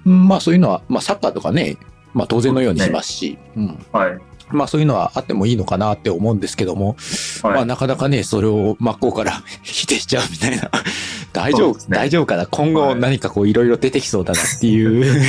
[0.05, 1.77] うんまあそういうのは、まあサッカーとかね、
[2.13, 3.85] まあ当然のようにしますし、うん。
[3.91, 4.19] はい。
[4.49, 6.95] まあそういうのはあってもいいのかなって思うんですけども、
[7.41, 7.53] はい。
[7.55, 10.69] まあなかなかね、それを真っ向から 否定しちゃうみたいな。
[11.33, 12.45] 大丈夫、ね大丈夫かな？
[12.45, 15.23] 今後はい何かこういろいろ出てきそうだなっていう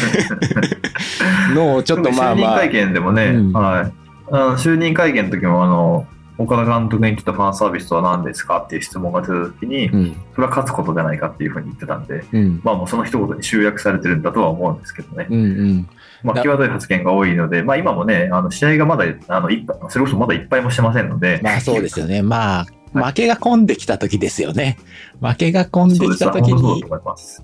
[1.54, 2.60] のをちょっとまあまあ。
[2.60, 3.92] 就任会見でもね、うんはい。
[4.30, 10.16] あの就任会見の時も、あの、岡田監督に言ってたファンサービスとは何ですかっていう質問が出た時に、うん。
[10.34, 12.60] それは勝つことじゃないかっていうふうに言ってたんで、うん。
[12.64, 15.28] まあもうその一言に集約されてるんだとは思うんですけどね。
[15.30, 15.88] うんうん。
[16.24, 19.48] まあ、際どい発言が多いので、まあ今もね、あの試合がまだ、あの、
[19.90, 22.22] それこそまだいっぱいもしてませんので、まあそうですよね。
[22.22, 24.78] まあ、負けが込んできた時ですよね。
[25.20, 25.98] 負けが込んで。
[25.98, 26.84] きた時に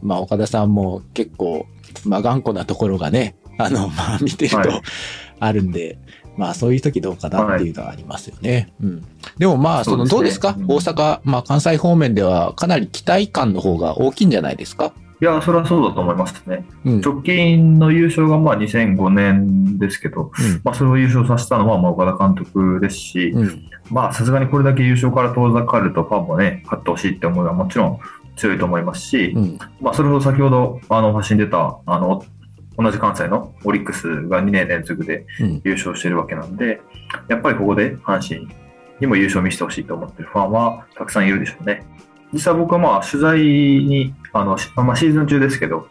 [0.02, 1.66] まあ岡田さんも結構、
[2.06, 4.82] まあ頑固なところがね、あの、まあ見てるとはい
[5.40, 5.98] あるんで、
[6.40, 8.72] まあそういう時どうかなっていうのはありますよね。
[8.82, 9.04] うん。
[9.36, 10.56] でもまあ、その、どうですか？
[10.58, 14.94] うん大阪、まあ関西方面ではかなり期待感の方が大きいんじゃないですか？
[15.20, 16.64] いや、それはそうだと思いますね。
[16.86, 17.00] うん。
[17.02, 23.68] 直近の優勝がまあ2005年ですけど、うんまあそれを優勝させたのはまあ岡田監督ですし、うん。
[23.90, 27.98] まあさすがにこれだけ優勝から遠ざかるとファンもね、勝ってほしいって思いはもちろん
[28.36, 29.58] 強いと思いますし、うん。
[29.82, 32.24] まあそれほど先ほどあの発信出た、あの、
[32.80, 35.60] 同じ関西のオリックスが2年連続でうん。
[35.64, 36.80] 優勝してるわけなんで、
[37.28, 38.48] やっぱりここで阪神
[39.00, 41.84] にも優勝を見せてほしいと思ってるファンはたくさんいるでしょうね。
[42.32, 45.88] 実際僕はまあ取材に、あの、しまあ、シーズン中ですけど、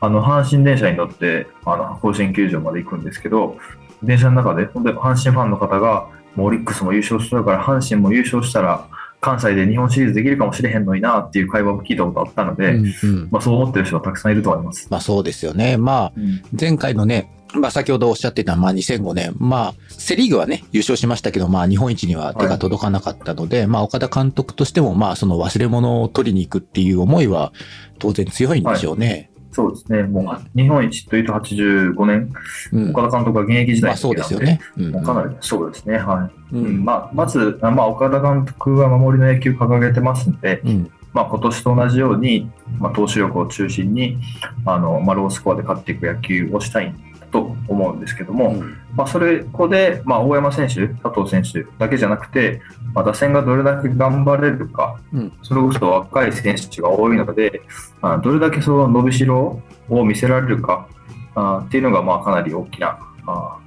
[0.00, 3.56] あの、阪神電車に乗って、あの、甲子園球場まで行くんですけど、
[4.02, 8.86] 電車の中で、本当に阪神ファンの方が、もうオリックスも優勝してるから、阪神も優勝したら、
[9.22, 14.88] 関西で日本シリーズできるかもしれへんのになっていう会話も聞いたことあったので、うんうんまあそう思ってる人はたくさんいると思います。
[14.90, 15.76] まあそうですよね。
[15.76, 16.12] まあ、
[16.60, 27.52] 前回のね、まあ先ほどおっしゃってた、まあ2005年、まあセリーグはね、優勝しましたけど、まあ日本一には手が届かなかったので、まあ岡田監督としても、まあその忘れ物を取りに行くっていう思いは
[28.00, 29.30] 当然強いんでしょうね。
[29.52, 30.02] そうですね。
[30.04, 32.32] もう、日本一というと85年、
[32.72, 32.90] うん。
[32.90, 34.60] 岡田監督が現役時代まあそうですよね。
[35.04, 35.98] かなりそうですね。
[35.98, 36.56] はい。
[36.56, 36.84] ううんん。
[36.84, 40.90] まあ、まず、まあ、岡田監督は守りの野球掲げてますんで、うん。
[41.12, 44.16] まあ、今年と同じように、まあ、投手力を中心に、
[44.64, 46.94] あの、まあ、ロースコアで勝っていく野球をしたい
[47.32, 48.62] と思うんですけども、
[48.94, 52.60] まあ、それ、ここで、まあ、大山選手、佐藤選手だけじゃなくて、
[52.94, 55.32] まあ、打線がどれだけ頑張れるか、うん。
[55.42, 57.62] それこそ若い選手が多いので、
[58.02, 60.86] あどれだけその伸びしろを見せられるか
[61.34, 63.58] あっていうのが、まあ、かなり大きなあ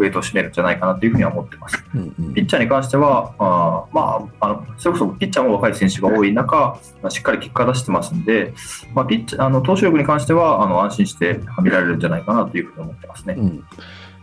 [0.00, 1.84] ウェイトを占めるんじゃないかなというふうには思ってます。
[1.94, 8.54] うんうんピッチャーに関しては、あーまあ、あのそれこそピッチャーも若い選手が多い中、まあしっかり結果出してますんで、
[8.94, 13.34] まあ、ピッチャーあの投手力に関してはあの安心して見られるんじゃないかなというふうに思ってますね。
[13.36, 13.64] うん。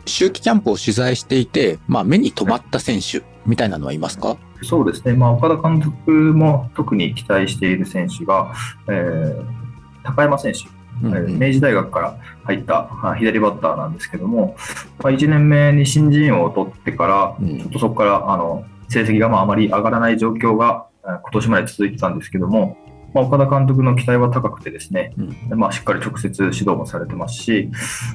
[0.01, 4.37] 秋季キャンプを取材していて、まあ目に留まった選手みたいなのはいますか？
[4.63, 8.53] そうですね、まあ、岡田監督も特に期待している選手が、
[8.87, 9.57] えー
[10.03, 10.59] 高山選手、
[11.01, 14.55] 明治大学から入ったあ左バッターなんですけども、
[14.99, 17.59] まあ、1年目に新人王を取ってから、うん。
[17.59, 22.77] ちょっとそこからあの成績がまああまり上がらない状況がえー今年まで続いてたんですけども、
[23.13, 27.69] まあ、岡田監督の期待は高くてですね、うんまあ、しっかり直接指導もされてますし、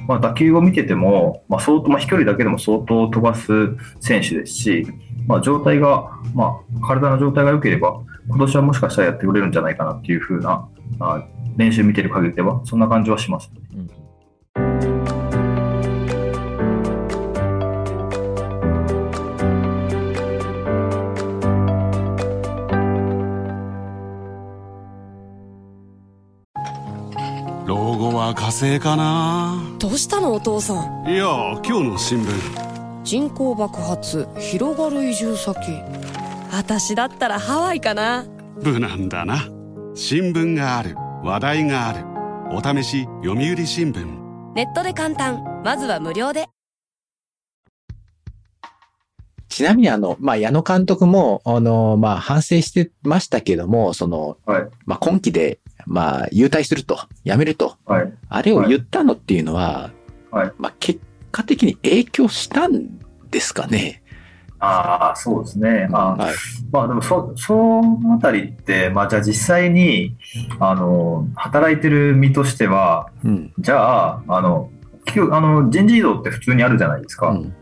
[0.07, 3.51] まあ、打球を見てても、まあ、相当、まあ、飛距離だけでも相当飛ばす
[3.99, 4.87] 選手ですし、
[5.27, 10.67] まあ、状態が、まあ、体の状態が良ければ、今年はもしかしたらやってくれるんじゃないかなっていう風な、
[10.99, 13.51] あ練習見てる限りでは、そんな感じはします。
[13.73, 13.89] うん
[27.65, 29.57] 老後は火星かな？
[29.79, 31.09] どうしたのお父さん？
[31.09, 31.25] いや
[31.65, 33.03] 今日の新聞。
[33.03, 35.55] 人口爆発広がる移住先。
[36.51, 38.25] 私だったらハワイかな。
[38.61, 39.47] 無難だな。
[39.95, 42.05] 新聞がある話題がある
[42.51, 44.05] お試し読売新聞
[44.55, 46.47] ネットで簡単まずは無料で
[49.47, 54.67] ちなみにあの、まあ、矢野監督も、あの、まあ、反省してましたけども、その、はい。
[54.87, 58.13] まあ、今期で、まあ、優退すると、辞めると、はい。
[58.29, 59.91] あれを言ったのっていうのは、
[60.31, 60.99] はいまあ、結
[61.31, 62.97] 果的に影響したん
[63.29, 64.02] ですかね？
[64.65, 65.87] ああ、そうですね。
[65.89, 66.33] まあ、はい。
[66.71, 70.15] まあでもそ、そのあたりって、まあじゃあ実際に、
[70.59, 73.53] あの、働いてる身としては、うん。
[73.59, 74.69] じゃあ、あの、
[75.05, 77.29] きゅあの人事異動って普通にあるじゃないですか。
[77.29, 77.53] うん。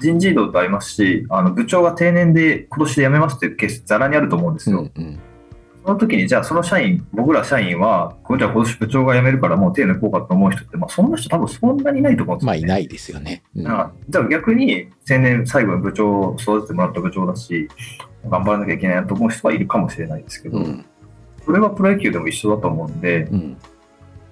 [0.00, 4.80] 人事異動ってありますし、あの部長が定年で今年で辞めますっていうケースざらにあると思うんですよ。
[4.94, 5.02] うん。
[5.02, 5.18] うん。
[5.84, 12.60] その時に、じゃあその社員、僕ら社員は、じゃあ今年部長が辞めるからもう手抜こうかと思う人って、まあそんな人多分そんなにいないと思うんですよ、まあ、ね。
[12.60, 13.42] いないですよね。
[13.54, 13.68] うん。
[13.68, 17.68] あじゃあ逆に青年最後に部長を育ててもらった部長だし、
[18.30, 20.86] 頑張らなきゃいけないなと思う人はいるかもしれないですけど、うん。
[21.44, 23.56] それはプロ野球でも一緒だと思うんで、うん。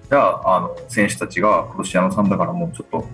[0.09, 3.07] じゃあ、あの選手たちが今年矢野さんだからもうちょっと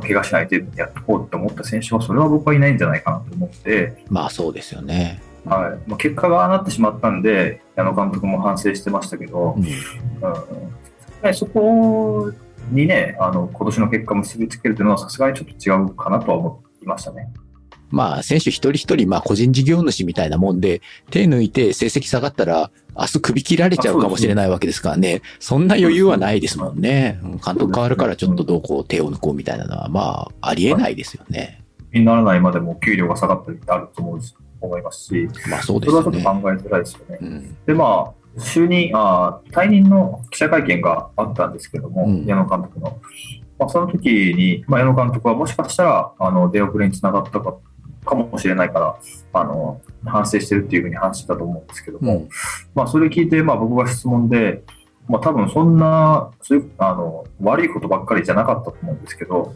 [0.00, 5.20] 怪我しないでやっておこうって思った選手は、それは僕はいないんじゃないかなと思って、まあ、そうですよね。
[5.44, 9.64] はいまあ、結果がああなってしまったんで、矢野監督も反省してましたけど、うん。
[9.64, 10.72] うんうん
[11.34, 12.32] そこ
[12.72, 17.28] にね、あの今年の結果を結びつけるというのは、さすがにちょっと違うかなとは思いましたね。
[17.92, 25.22] まあ、選手一人一人、まあ、個人事業主みたいなもんで、手抜いて成績下がったら、明日首切られちゃうかもしれないわけですからね。
[25.38, 27.20] そんな余裕はないですもんね。
[27.22, 31.62] うん監督変わるからちょっとどうこう手を抜こうみたいなのは、まあ、ありえないですよね。
[31.92, 34.20] にならないまでも給料が下がったりってあると思う
[34.66, 36.18] 思いますし、まあ、そうでそれすよね。
[36.18, 37.18] はちょっと考えづらいですよね。
[37.20, 37.56] うん。
[37.66, 42.98] で、まあ、就任、あー退任の記者会見があったんですけども、うん矢野監督の。
[43.58, 47.56] まあ、その時に、まあ、矢野監督はもしかしたら、あの、出遅れにつながったか
[48.04, 48.96] かもしれないから、
[49.32, 52.28] あの、反省してるっていうふうに話してたと思うんですけども、うん
[52.74, 54.62] まあ、それ聞いて、まあ、僕が質問で、
[55.08, 59.52] まあ、多分そんな、そういう、あの、悪いことばっかりじゃなかったと思うんですけど、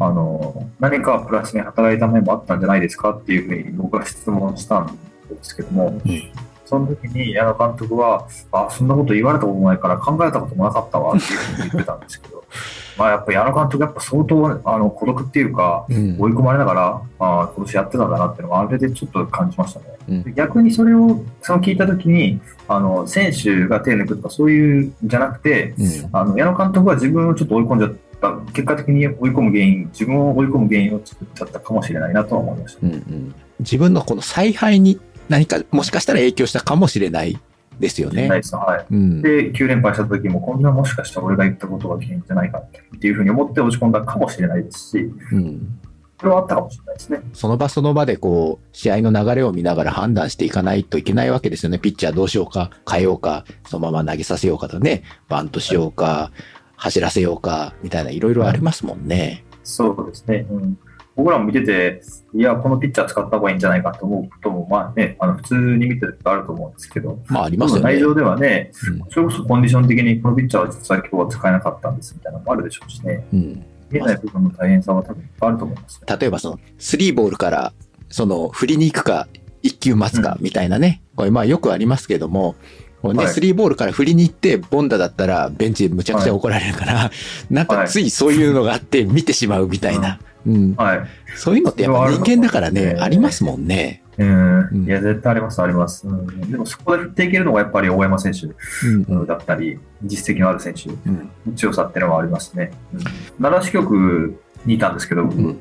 [0.00, 4.86] あの、何かプラスに働いた面もあったんじゃないですかっていうふうに僕が質問したん
[5.28, 6.22] ですけども、うん。
[6.64, 12.37] その時に矢野監督は、あ、そんなこと言われたことないから考えたこともなかったわっていうふうに言ってたんですけど、
[12.98, 19.86] まあやっぱ矢野監督やっぱ相当あの孤独っていうか、うん追い込まれながら、あ今年やってたんだなっていうのがあれでちょっと感じましたね。
[20.08, 26.08] うんで逆にそれをその聞いた時に、あの選手が手抜くとかそういうんじゃなくて、うん。
[26.12, 32.86] あの矢野監督は自分をちょっと追い込んじゃった、結果的に追い込む原因、自分を追い込む原因を作っちゃったかもしれないなとは思いました。
[32.86, 37.38] うんうん自分のこの采配に何か、もしかしたら影響したかもしれない
[37.78, 38.42] ですよねはい。
[38.90, 39.22] うん。
[39.22, 44.98] で、9連敗した時も、こんなもしかしたら俺が言ったことが原因じゃないかっていうふうに思って落ち込んだかもしれないですし、
[45.32, 45.78] うん。
[46.18, 47.20] それはあったかもしれないですね。
[47.32, 51.78] その場その場でこう、試合の流れを見ながら判断していかないといけないわけですよね。
[51.78, 56.32] ピッチャーどうしようか、変えようか、そのまま投げさせようかとね、バントしようか、
[56.76, 59.44] 走らせようか、みたいないろいろありますもんね。
[59.62, 60.46] そうですね。
[60.50, 60.78] うん、
[61.18, 62.00] 僕らも見てて、
[62.32, 67.82] いや、このピッチャー使った方がいいんじゃないかと思うことも、まあね、あの普通に見てるとあると思うんですけど、まあありますよね。
[67.82, 73.26] 内情ではね、うんそれこそコンディション的にこのピッチャーは実は今日は使えなかったんですみたいなのもあるでしょうしね。
[73.32, 73.66] うん。
[73.90, 76.16] 見えない部分の大変さは多分あると思います、ね。
[76.20, 77.72] 例えばその、スリーボールから、
[78.10, 79.26] その、振りに行くか、
[79.64, 81.02] 一球待つか、みたいなね。
[81.16, 82.54] これまあよくありますけども、
[83.02, 87.10] ね、はいスリーボールから振りに行って、ボンダだったらベンチでむちゃくちゃ怒られるから、
[87.50, 90.20] なんかついそういうのがあって見てしまうみたいな。
[90.46, 90.74] うん。
[90.74, 91.00] はい。
[91.36, 94.02] そういうのってやっぱ人間だからね、うんありますもんね。
[94.18, 96.06] うんうんいや、絶対あります、あります。
[96.06, 98.46] うん、でもそこで振っていけるのがやっぱり大山選手
[98.88, 99.26] うん。
[99.26, 101.30] だったり、実績のある選手うん。
[101.46, 102.72] の強さっていうのはありますね。
[102.92, 103.00] うん、
[103.40, 105.60] 奈良支局にいたんですけど、僕うん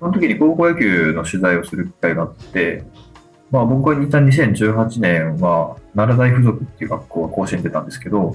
[0.00, 2.84] その時に高校野球の取材をする機会があって、
[3.50, 8.34] まあ僕がいた2018年は、奈良大附属っていう学校が甲子園出たんですけど、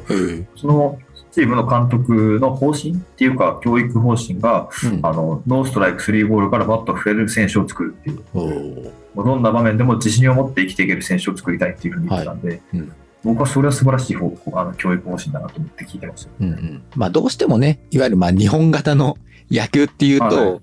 [0.55, 0.99] その
[1.35, 8.93] チームの監督の方針っていうか、教育方針が、うんあの、ノーストライク、スリーボールからバットを振れる選手を作るっていう。
[9.17, 12.91] うどんな場面でも自信を持って生きていける選手を作りたいっていうふうに言ってたんで、いうん
[13.23, 16.31] 僕はそれは素晴らしい方向あの教育方針だなと思って聞いてました。
[16.39, 19.17] うんうんまあどうしてもね、いわゆるまあ日本型の
[19.49, 20.59] 野球っていうと、はい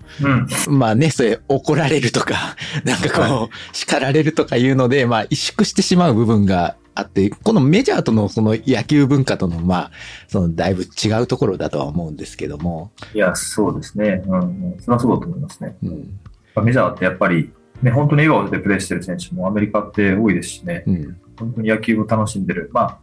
[0.69, 0.79] うん。
[0.79, 9.91] まあね、それ怒られるとか、なんかこう、叱られるとかいうので、まあ萎縮してしまう部分があって、このメジャーとのその野球文化とのまあ、
[10.29, 14.23] そのだいぶ違うところだとは思うんですけども、いや、そうですね。
[14.27, 14.77] うん。
[14.81, 15.77] それはそうだと思いますね。
[15.83, 15.87] う
[16.61, 16.65] ん。
[16.65, 17.51] メジャーってやっぱり、
[17.83, 21.21] ね、本当に笑顔でプレーしてる選手もアメリカって多いですしね、うん。
[21.39, 22.71] 本当に野球を楽しんでる。
[22.73, 22.99] まあ、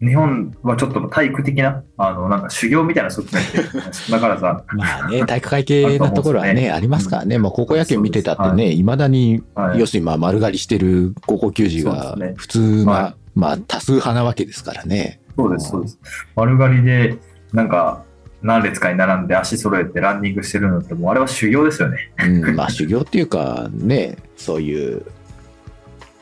[0.00, 7.38] 日本はちょっと体育的な、あの、なんか修行みたいな側面って、だからさ、 まあね、体育会系なところはね、ありますからね。
[7.38, 15.20] まあ高校野球見てたってね、未だに、はい要するにまあ丸刈りしてる高校球児が普通な、はまあ多数派なわけですからね。
[15.36, 15.98] そうです、そうです。
[16.36, 17.18] 丸刈りで、
[17.52, 18.04] なんか、
[18.42, 22.12] 何列かに並んで足揃えてランニングしてるのって、もうあれは修行ですよね。
[22.22, 25.06] うん、まあ修行っていうかね、そういう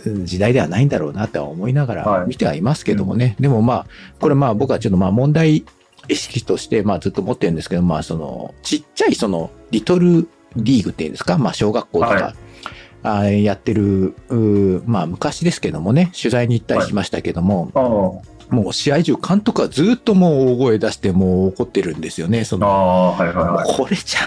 [0.07, 3.37] うん時代ではないんだろうなとは思いながらはい見てはいますけどもね。
[3.41, 3.87] でもまあ、
[4.21, 5.65] これまあ僕はちょっとまあ問題
[6.09, 12.35] 意識としてまあずっと持ってるんですけど、まあそのちっちゃいそのリトルリーグっていうんですか、まあ小学校とか、はい
[13.03, 14.15] あやってる、
[14.87, 17.81] まあ昔ですけどもね、取材に行ったりしましたけども、あ
[18.53, 22.45] あ、もう試合中監督はずっともう大声出してもう怒ってるんですよね。
[22.45, 22.67] その
[23.17, 23.77] はいはいはい。
[23.77, 24.21] これじゃ、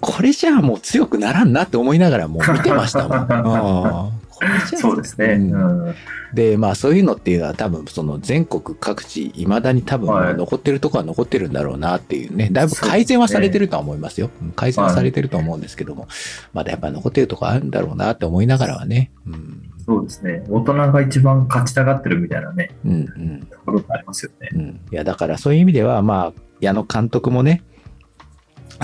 [0.00, 4.20] これじゃもう強くならんなって思いながらもう見てましたもん。
[4.76, 5.34] そうですね。
[5.34, 5.94] うんうん
[6.32, 12.48] で、まあそういうのっていうのは多分その全国各地、未だに多分はい残ってるとこは残ってるんだろうなっていうね。
[12.52, 14.30] だいぶ改善はされてるとは思いますよ。
[14.42, 16.08] うん改善はされてると思うんですけども、
[16.52, 19.10] まだやっぱり残ってるとこあるんだろうなって思いながらはね。
[19.26, 19.70] うん。
[19.84, 20.44] そうですね。
[20.48, 23.46] 大人が一番勝ちたがってるみたいなね、うんうん。
[23.50, 24.48] ところがありますよね。
[24.54, 24.80] うん。
[24.92, 27.64] いや、だからそういう意味では、まあ、矢野監督もね、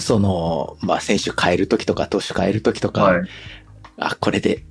[0.00, 3.28] その、まあ、選手変えるときとか、投手変えるときとか、はい。
[3.98, 4.64] あ、これで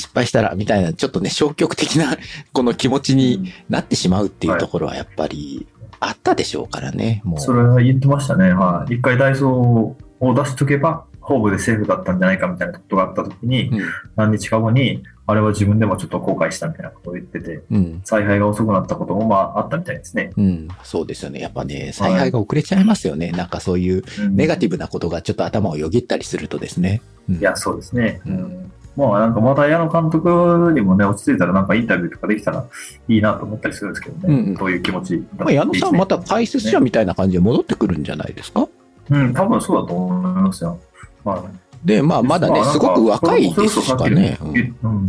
[0.00, 2.16] 失敗したら、みたいな、ちょっとね、消極的な、
[2.52, 5.66] この気持ちになってしまうっていうところは、やっぱり、
[6.00, 7.40] あったでしょうからね、もう。
[7.40, 8.52] それは言ってましたね。
[8.52, 8.94] はい。
[8.94, 13.80] 一回ダイソーを出しとけば、ホームでセーフだったんじゃないかみたいなことがあったときに、うん。
[14.16, 18.00] 何日か後に、あれは自分でもちょっと後悔したみたいなことを言ってて、うん。
[18.04, 20.32] 采配が遅くなったこともまああったみたいですね。
[20.36, 20.68] うん。
[20.82, 21.38] そうですよね。
[21.40, 23.30] やっぱね、采配が遅れちゃいますよね。
[23.30, 27.00] なんかそういう、うんネガティブなことがちょっと頭をよぎったりするとですね。
[27.28, 28.20] うんいや、そうですね。
[28.26, 28.72] ううんん。
[28.96, 30.28] まあなんかまた矢野監督
[30.74, 32.66] にもね、落ち着いたらなんかインタビューとかできたら
[33.08, 34.34] いいなと思ったりするんですけどね。
[34.34, 38.68] うんうんどういう気持ちだったまあ、矢野さんまた解説者ねみたいな感じで戻ってくるんじゃないですか？
[39.10, 40.78] うん、多分そうだと思いますよ。
[41.24, 41.44] まあ、
[41.84, 44.38] で、まあ、まだね、すごく若いですしかね。
[44.40, 45.08] うんうん。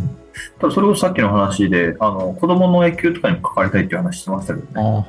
[0.60, 5.06] ただそれこそさっきの話で、あの、子供の野球とかにも関わりたいっていう話してましたけどね。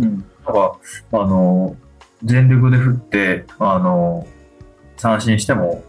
[0.00, 0.18] うん。
[0.20, 0.76] だか
[1.12, 1.76] ら、あの、
[2.24, 4.26] 全力で振って、あの、
[4.96, 5.82] 三振しても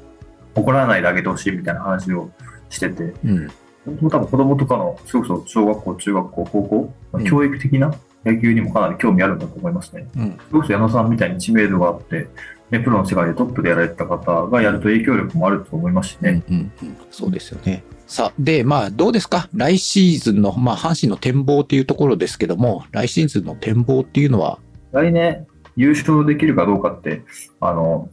[0.55, 2.29] 怒らないであげてほしいみたいな話を
[2.69, 3.47] してて、うん。
[3.85, 7.93] 本当多分子供とかの、それこそ小学校、中学校、高校、うん教育的な
[8.25, 10.07] 野球にもかなり興味あるんだと思いますね。
[10.15, 10.37] うん。
[10.49, 12.27] それこそ矢野さんみたいに知名度があって、
[12.71, 16.43] ね、プロの世界でトップでやられてた方がやると影響力もあると思いますしうんね。
[16.49, 16.97] うんうん。
[17.11, 17.83] そうですよね。
[18.07, 19.49] さあ、で、まあ、どうですか？
[19.53, 24.59] 来シーズンの、まあ、阪神の展望っていうところですけども、来シーズンの展望っていうのは、
[24.91, 27.23] 来年優勝できるかどうかって、
[27.59, 28.09] あの、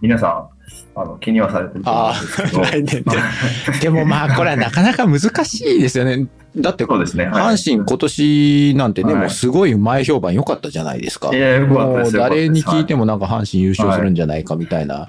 [0.00, 0.57] 皆さん、
[0.94, 2.60] あの、気にはされてると思うんですけど。
[2.62, 3.02] 来年で。
[3.80, 6.26] でもまあ、これはなかなか難しいですよね。
[6.56, 11.34] だって、そうですねはい阪神今年なんてね、はいもうすごい前評判良かったじゃないですか。
[11.34, 12.98] いや、よかったもうですよ誰に聞いても。
[12.98, 15.08] もなんか阪神優勝するんじゃないかみたいな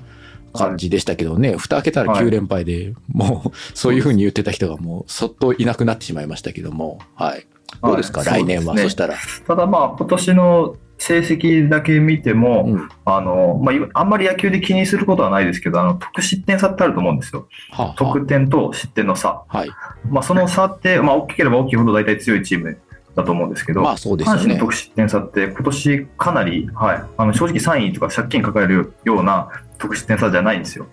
[0.54, 7.46] 感じでしたけどね、蓋開けたら9連敗で、もうそういうふうに言ってた人がもうそっといなくなってしまいましたけども、はい。
[7.84, 8.76] どうですか、はい来年は。
[8.76, 9.16] そ,、ねしたら。
[9.48, 12.90] ただまあ、今年の成績だけ見ても、うん。
[13.06, 17.48] あの、まあ、今あんまり野球で気にすることはないですけど、あの、得失点差ってあると思うんですよ。
[17.72, 19.44] はあ、は得点と失点の差。
[19.48, 19.70] あ、はい。
[20.10, 22.78] まあ、その差って、まあ、大きければ大きいほど大体強いチーム
[23.16, 24.42] だと思うんですけど、まあそうですよね。
[24.42, 30.88] 阪神の得失点差って今年かなり、はい、あの正直3位とか借金抱えるような得失点差じゃないんですよ。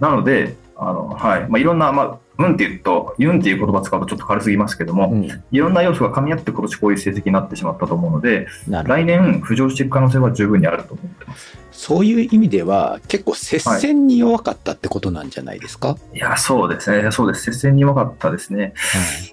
[0.00, 5.24] なので、あのはいまあ、いろんな、まあ、うんって言うと、うんっていう言葉使うとちょっと軽すぎますけども、うん。
[5.24, 8.46] いろんな要素が噛み合って今年こういう成績になってしまったと思うので。
[8.68, 11.58] 来年浮上していく可能性は十分にあると思ってます。
[11.72, 17.44] そういう意味では、結構接戦に弱かったってことなんじゃないですか、いや、そうですね、そうです。
[17.44, 18.74] 接戦に弱かったですね。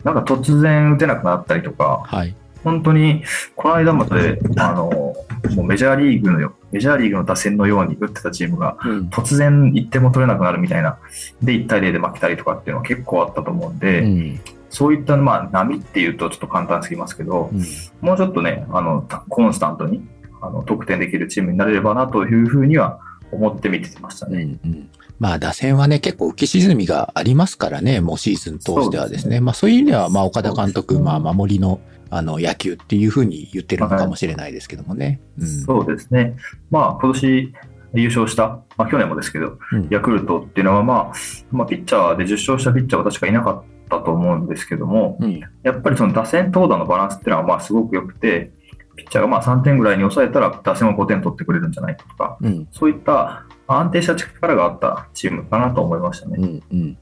[0.04, 2.20] なんか突然打てなくなったりとか、はい。
[2.20, 2.36] はい。
[2.64, 3.24] 本当に
[3.56, 5.16] この間まであのも
[5.58, 9.08] うメジャーリーグのメジャーリーグの打線のように打ってたチームが、うん。
[9.10, 10.98] 突然1点も取れなくなるみたいな、
[11.42, 14.40] で、1対0で負けたりとかっていうのは結構あったと思うんで、うん。
[14.70, 17.64] そういった、まあ、波っていうとちょっと簡単すぎますけど、うん
[18.02, 20.02] もうちょっとね、あの、コンスタントに、
[20.42, 23.00] あの、得点できるチームになれればなというふうには
[23.32, 24.58] 思って見てましたうんね。
[24.66, 24.90] うん
[25.22, 29.36] まあ打線はね、結構浮き沈みがありますからね、もうシーズン通してはですね。
[29.36, 31.80] すまあそういう意味では、まあ岡田監督、まあ守りの、
[32.12, 35.22] あの野球っていうふうに言ってるのかもしれないですけどもね。
[35.40, 35.48] うん。
[35.48, 36.36] そうですね。
[36.70, 37.54] まあ、今年
[37.94, 41.14] 優勝した、まあ、去年もですけど、うんヤクルトっていうのは、まあ、
[41.52, 45.40] まあ、ピッチャーで10勝したピッチャーは確かいなかったと思うんですけども、うん。
[45.64, 48.52] やっぱりその打線投打のバランスっていうのは、まあ、すごく良くて、
[48.98, 52.68] ピッチャーがまあ3点ぐらいに抑えたら、打線を5点取ってくれるんじゃないかとか、うん。
[52.72, 53.46] そういった
[53.80, 56.36] 安定した力があったチームかなと思いましたね。
[56.38, 56.98] うんうん。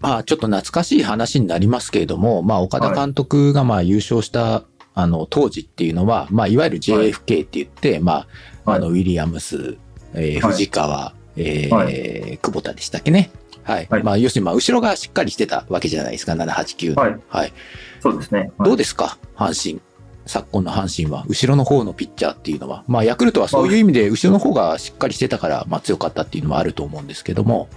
[0.00, 4.64] まあちょっと懐かしい話になりますけれども、まあ岡田監督がまあ優勝した、
[4.94, 8.26] あの当時っていうのは、まあいわゆる JFK って言って、ま
[8.64, 9.76] あ、はいあのウィリアムス、
[10.14, 13.30] えーはい藤川、えーは久保田でしたっけね。
[13.62, 13.86] はい。
[13.90, 17.02] はいまあ要するにまあ後ろがしっかりしてたわけじゃないですか、7、8、9の。
[17.02, 17.20] はい。
[17.28, 17.52] はい。
[18.00, 18.50] そうですね。
[18.64, 19.80] どうですか阪神。
[20.28, 27.68] 昨今の阪神は、後ろの方のピッチャーっていうのは、まあ、ヤクルトはそういう意味で、後ろの方がしっかりしてたから、まあ、強かったっていうのもあると思うんですけども、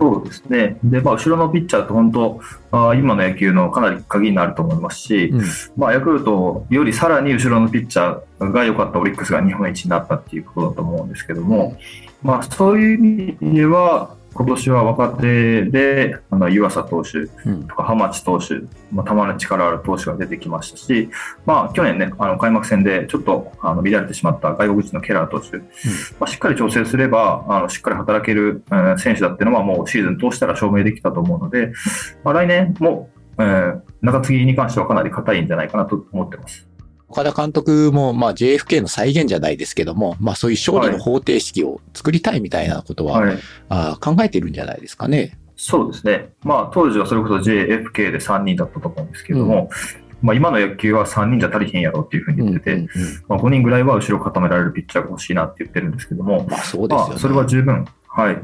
[0.00, 0.78] そうですね。
[0.82, 2.40] で、まあ、後ろのピッチャーって本当、
[2.72, 5.44] あー今の野球のかなり鍵になると思いますし、うん、
[5.76, 11.76] まあ、ヤクルトよりさらに後ろのピッチャーが良かったオリックスが日本一になったっていうことだと思うんですけども、
[12.22, 18.54] まあ、そういう意味では、今年は若手で、あの、湯浅投手うん、とか浜地投手、
[18.90, 21.10] まあ、たまに力ある投手が出てきましたし、
[21.44, 25.64] まあ、去年ね、あの、開幕戦でちょっと、あの、乱れてしまった外国人のケラー投手、ま
[26.20, 31.72] あ、しっかり調整すれば、あの、しっかり働ける、えー選手だっていうのはもうシーズン通したら証明できたと思うので、
[32.24, 36.69] まあ、来年も、えー中継ぎに関してはかなり硬いんじゃないかなと思ってます。
[37.10, 43.38] 岡田監督も、まあ、JFK の再現じゃないですけども、まあ、そういう勝利の方程式を作りたいみたいなことは、はい。
[43.68, 45.36] あー考えてるんじゃないですかね。
[45.56, 46.30] そうですね。
[46.42, 49.70] まあ、当時はそれこそ JFK で3人だったと思うんですけども、
[50.22, 52.88] まあ、今の野球は3人じゃ足りへんやろっていうふうに言ってて、うんうんうん
[53.28, 57.10] まあ、5人ぐらいは後ろ固められるピッチャーが欲しいなって言ってるんですけども、まあ、そうですよね。
[57.10, 58.34] まあ、それは十分、はい。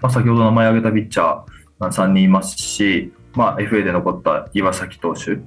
[0.00, 5.38] まあ、先ほど名前挙げたピッチャー3人いますし、まあ、FA で残った岩崎投手、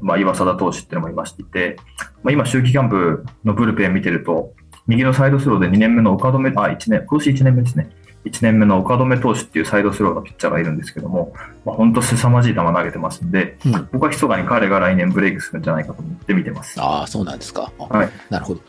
[0.00, 1.76] まあ、岩貞投手っていうのもいまして、
[2.22, 4.52] まあ、今、秋季キャンプのブルペン見てると、
[4.86, 7.90] 右のサイドスローで2年目の岡留、あ、1年、今年1年目ですね。
[8.24, 11.32] 1年目の岡留投手っていうサイドスローのピッチャーがいるんですけども、
[11.64, 16.80] まあ、本当凄まじい球投げてますんで、うん僕は密かに彼が来年ブレイクするんじゃないかと思って見てます。
[16.80, 17.70] ああ、そうなんですか。
[17.78, 18.10] あはい。
[18.30, 18.60] なるほど。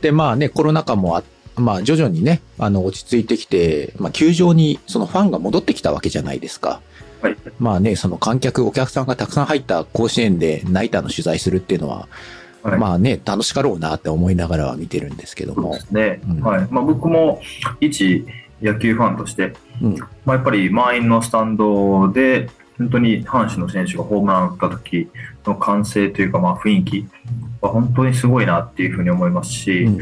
[0.00, 1.22] で、まあね、コロナ禍もあ、
[1.56, 6.80] まあ徐々にね、あの、落ち着いてきて、まあ球場にそのファンが戻ってきたわけじゃないですか。
[7.22, 7.36] はい。
[7.58, 12.08] まあね、その観客、お客さんがたくさん入った甲子園でナイターの取材するっていうのは、
[12.62, 16.20] はいまあね、楽しかろうなって思いながらは見てるんですけどもね。
[16.28, 16.68] うんはい。
[16.70, 17.40] まあ、僕も
[17.80, 18.26] 一
[18.60, 19.96] 野球ファンとして、うん。
[20.24, 22.48] まあ、やっぱり満員のスタンドで、
[22.78, 25.08] 本当に阪神の選手がホームラン打った時
[25.44, 27.06] の歓声というか、まあ、雰囲気
[27.60, 29.98] は本当にすごいなっていうふうに思いますし、うん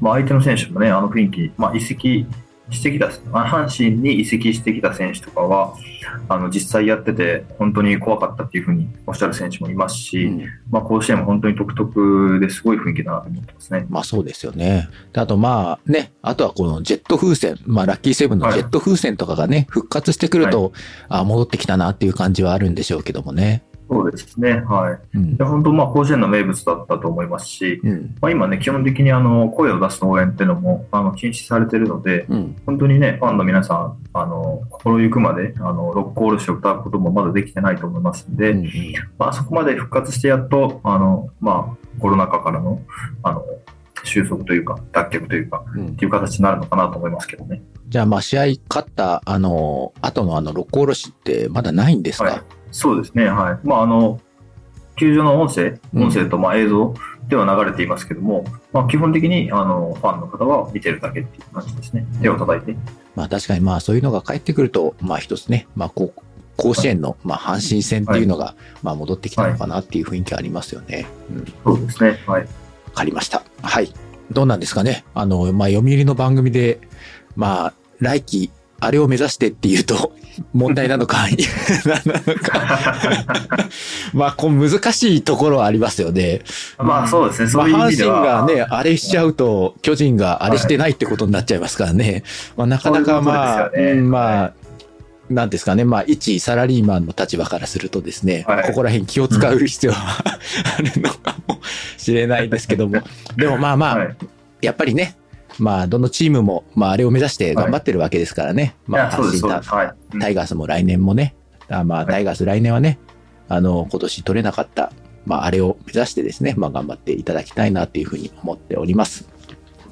[0.00, 2.26] まあ、相手の選手もね、あの雰囲気、まあ、移籍
[2.70, 5.74] してきた、まあ阪神に移籍してきた選手とかは、
[6.28, 13.86] あの実際やってて、本当に怖かったっていうふうにおっしゃる選手もいますし、うんまあ、甲子園も本当に独特ですごい雰囲気だなと思ってますね。
[13.88, 14.88] まあそうですよね。
[15.12, 20.72] であとまあね、あとはこのジェット風船、まあラッキーセブンのジェット風船とかがね、復活してくると、
[21.08, 23.62] あ戻ってきたなっていう感じはあるんでしょうけどもね。
[23.90, 24.60] そうですね。
[24.60, 25.16] はい。
[25.16, 25.42] うんで。
[25.42, 28.16] 本当、まあ、甲子園の名物だったと思いますし、うん。
[28.20, 32.56] まあ、今ね、基本的にあの声を出す応援っていうのもあの禁止されているので、うん。
[32.64, 38.70] 本当にね、ファンの皆さん、あの心ゆくまであのロックオールして歌うこともまだできてないと思いますんで、うんうん
[39.18, 42.80] まあ、そこまで復活してやっと、あのまあ、コロナ禍からの
[43.24, 43.44] あの
[44.04, 47.60] 収束というか、脱却というか、うんっていう形になるのかなと思いますけどね。
[47.88, 53.66] じゃあまあ試合勝った、あの、後のあの、六甲おろしってまだないんですか、はいそうですね、はい。
[53.66, 54.20] まあ、あの、
[54.96, 56.94] 球場の音声、うん音声とまあ映像
[57.28, 62.06] では流れていますけども、まあ、基本的にあのファンの方は見てるだけっていう感じですね。
[62.20, 62.78] 手を叩いて。
[63.16, 66.22] まあ確かにまあそういうのが帰ってくると、まあ一つね、まあこう、
[66.56, 71.06] 甲子園の、まあ阪神戦っていうのが、まあ戻ってきたのかなっていう雰囲気ありますよね。
[71.30, 71.44] うん。
[71.64, 72.42] そうですね、はい。
[72.42, 72.48] わ
[72.94, 73.42] かりました。
[73.62, 73.92] はい。
[74.30, 75.04] どうなんですかね。
[75.14, 76.80] あの、まあ、読売の番組で、
[77.36, 78.50] まあ、来季、
[78.80, 80.12] あれを目指してっていうと、
[80.54, 81.26] 問題なのか、
[81.84, 83.68] 何なのか。
[84.12, 86.40] まあ、こう難しいところはありますよね。
[86.78, 88.20] まあそうですね、まあ、そういう意阪神味では。
[88.42, 92.24] がね、あれしちゃうと、巨人があれしてないってことになっちゃいますからね。
[92.56, 94.52] まあ、なかなかまあ、そういうねうんまあ、
[95.30, 95.84] なんですかね。
[95.84, 100.22] まあ、一サラリーマンの立場からするとですね、はいここら辺気を使う必要は
[100.78, 101.60] あるのかも
[101.96, 103.02] しれないですけども。
[103.36, 104.16] でもまあまあ、はい、
[104.60, 105.16] やっぱりね、
[105.58, 108.76] まあ、どのチームも、まあ、あれを目指して頑張ってるわけですからね。
[108.88, 109.74] いまあ、や、そうです、そう阪神です。
[109.74, 109.86] はい。
[110.14, 111.34] うんタイガースも来年もね、
[111.68, 112.98] あまあ、はいタイガース来年はね、
[113.48, 114.92] あの、今年取れなかった、
[115.26, 119.28] まあ、あれを目指してですね、まあ、頑張っていただきたいなというふうに思っております。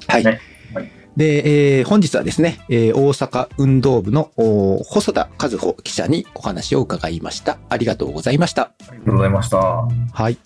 [0.07, 0.23] はい。
[0.23, 0.39] ね
[0.73, 7.57] はいで、えー本日はですね、えー大阪運動部のお細田和穂記者にお話を伺いました。
[7.67, 8.61] ありがとうございました。
[8.61, 9.57] ありがとうございました。
[9.57, 10.37] はい。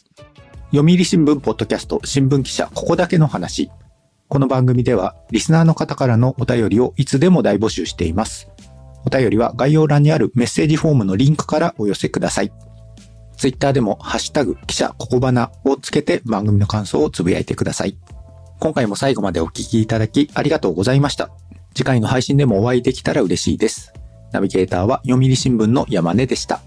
[0.72, 3.70] 読売新聞ポッドキャスト新聞記者ここだけの話。
[4.34, 8.50] この番組ではリスナーの方からのお便りをいつでも大募集しています。
[9.06, 12.52] お便りは概要欄にあるメッセージフォームのリンクからお寄せください。
[13.38, 17.96] ツイッターでもハッシュタグ記者ここばなをつけて番組の感想をつぶやいてください。
[18.60, 21.30] 今回も最後までお聞きいただきありがとうございました。
[21.76, 23.94] 次回の配信でもお会いできたら嬉しいです。
[24.32, 26.64] ナビゲーターは読売新聞の山根でした。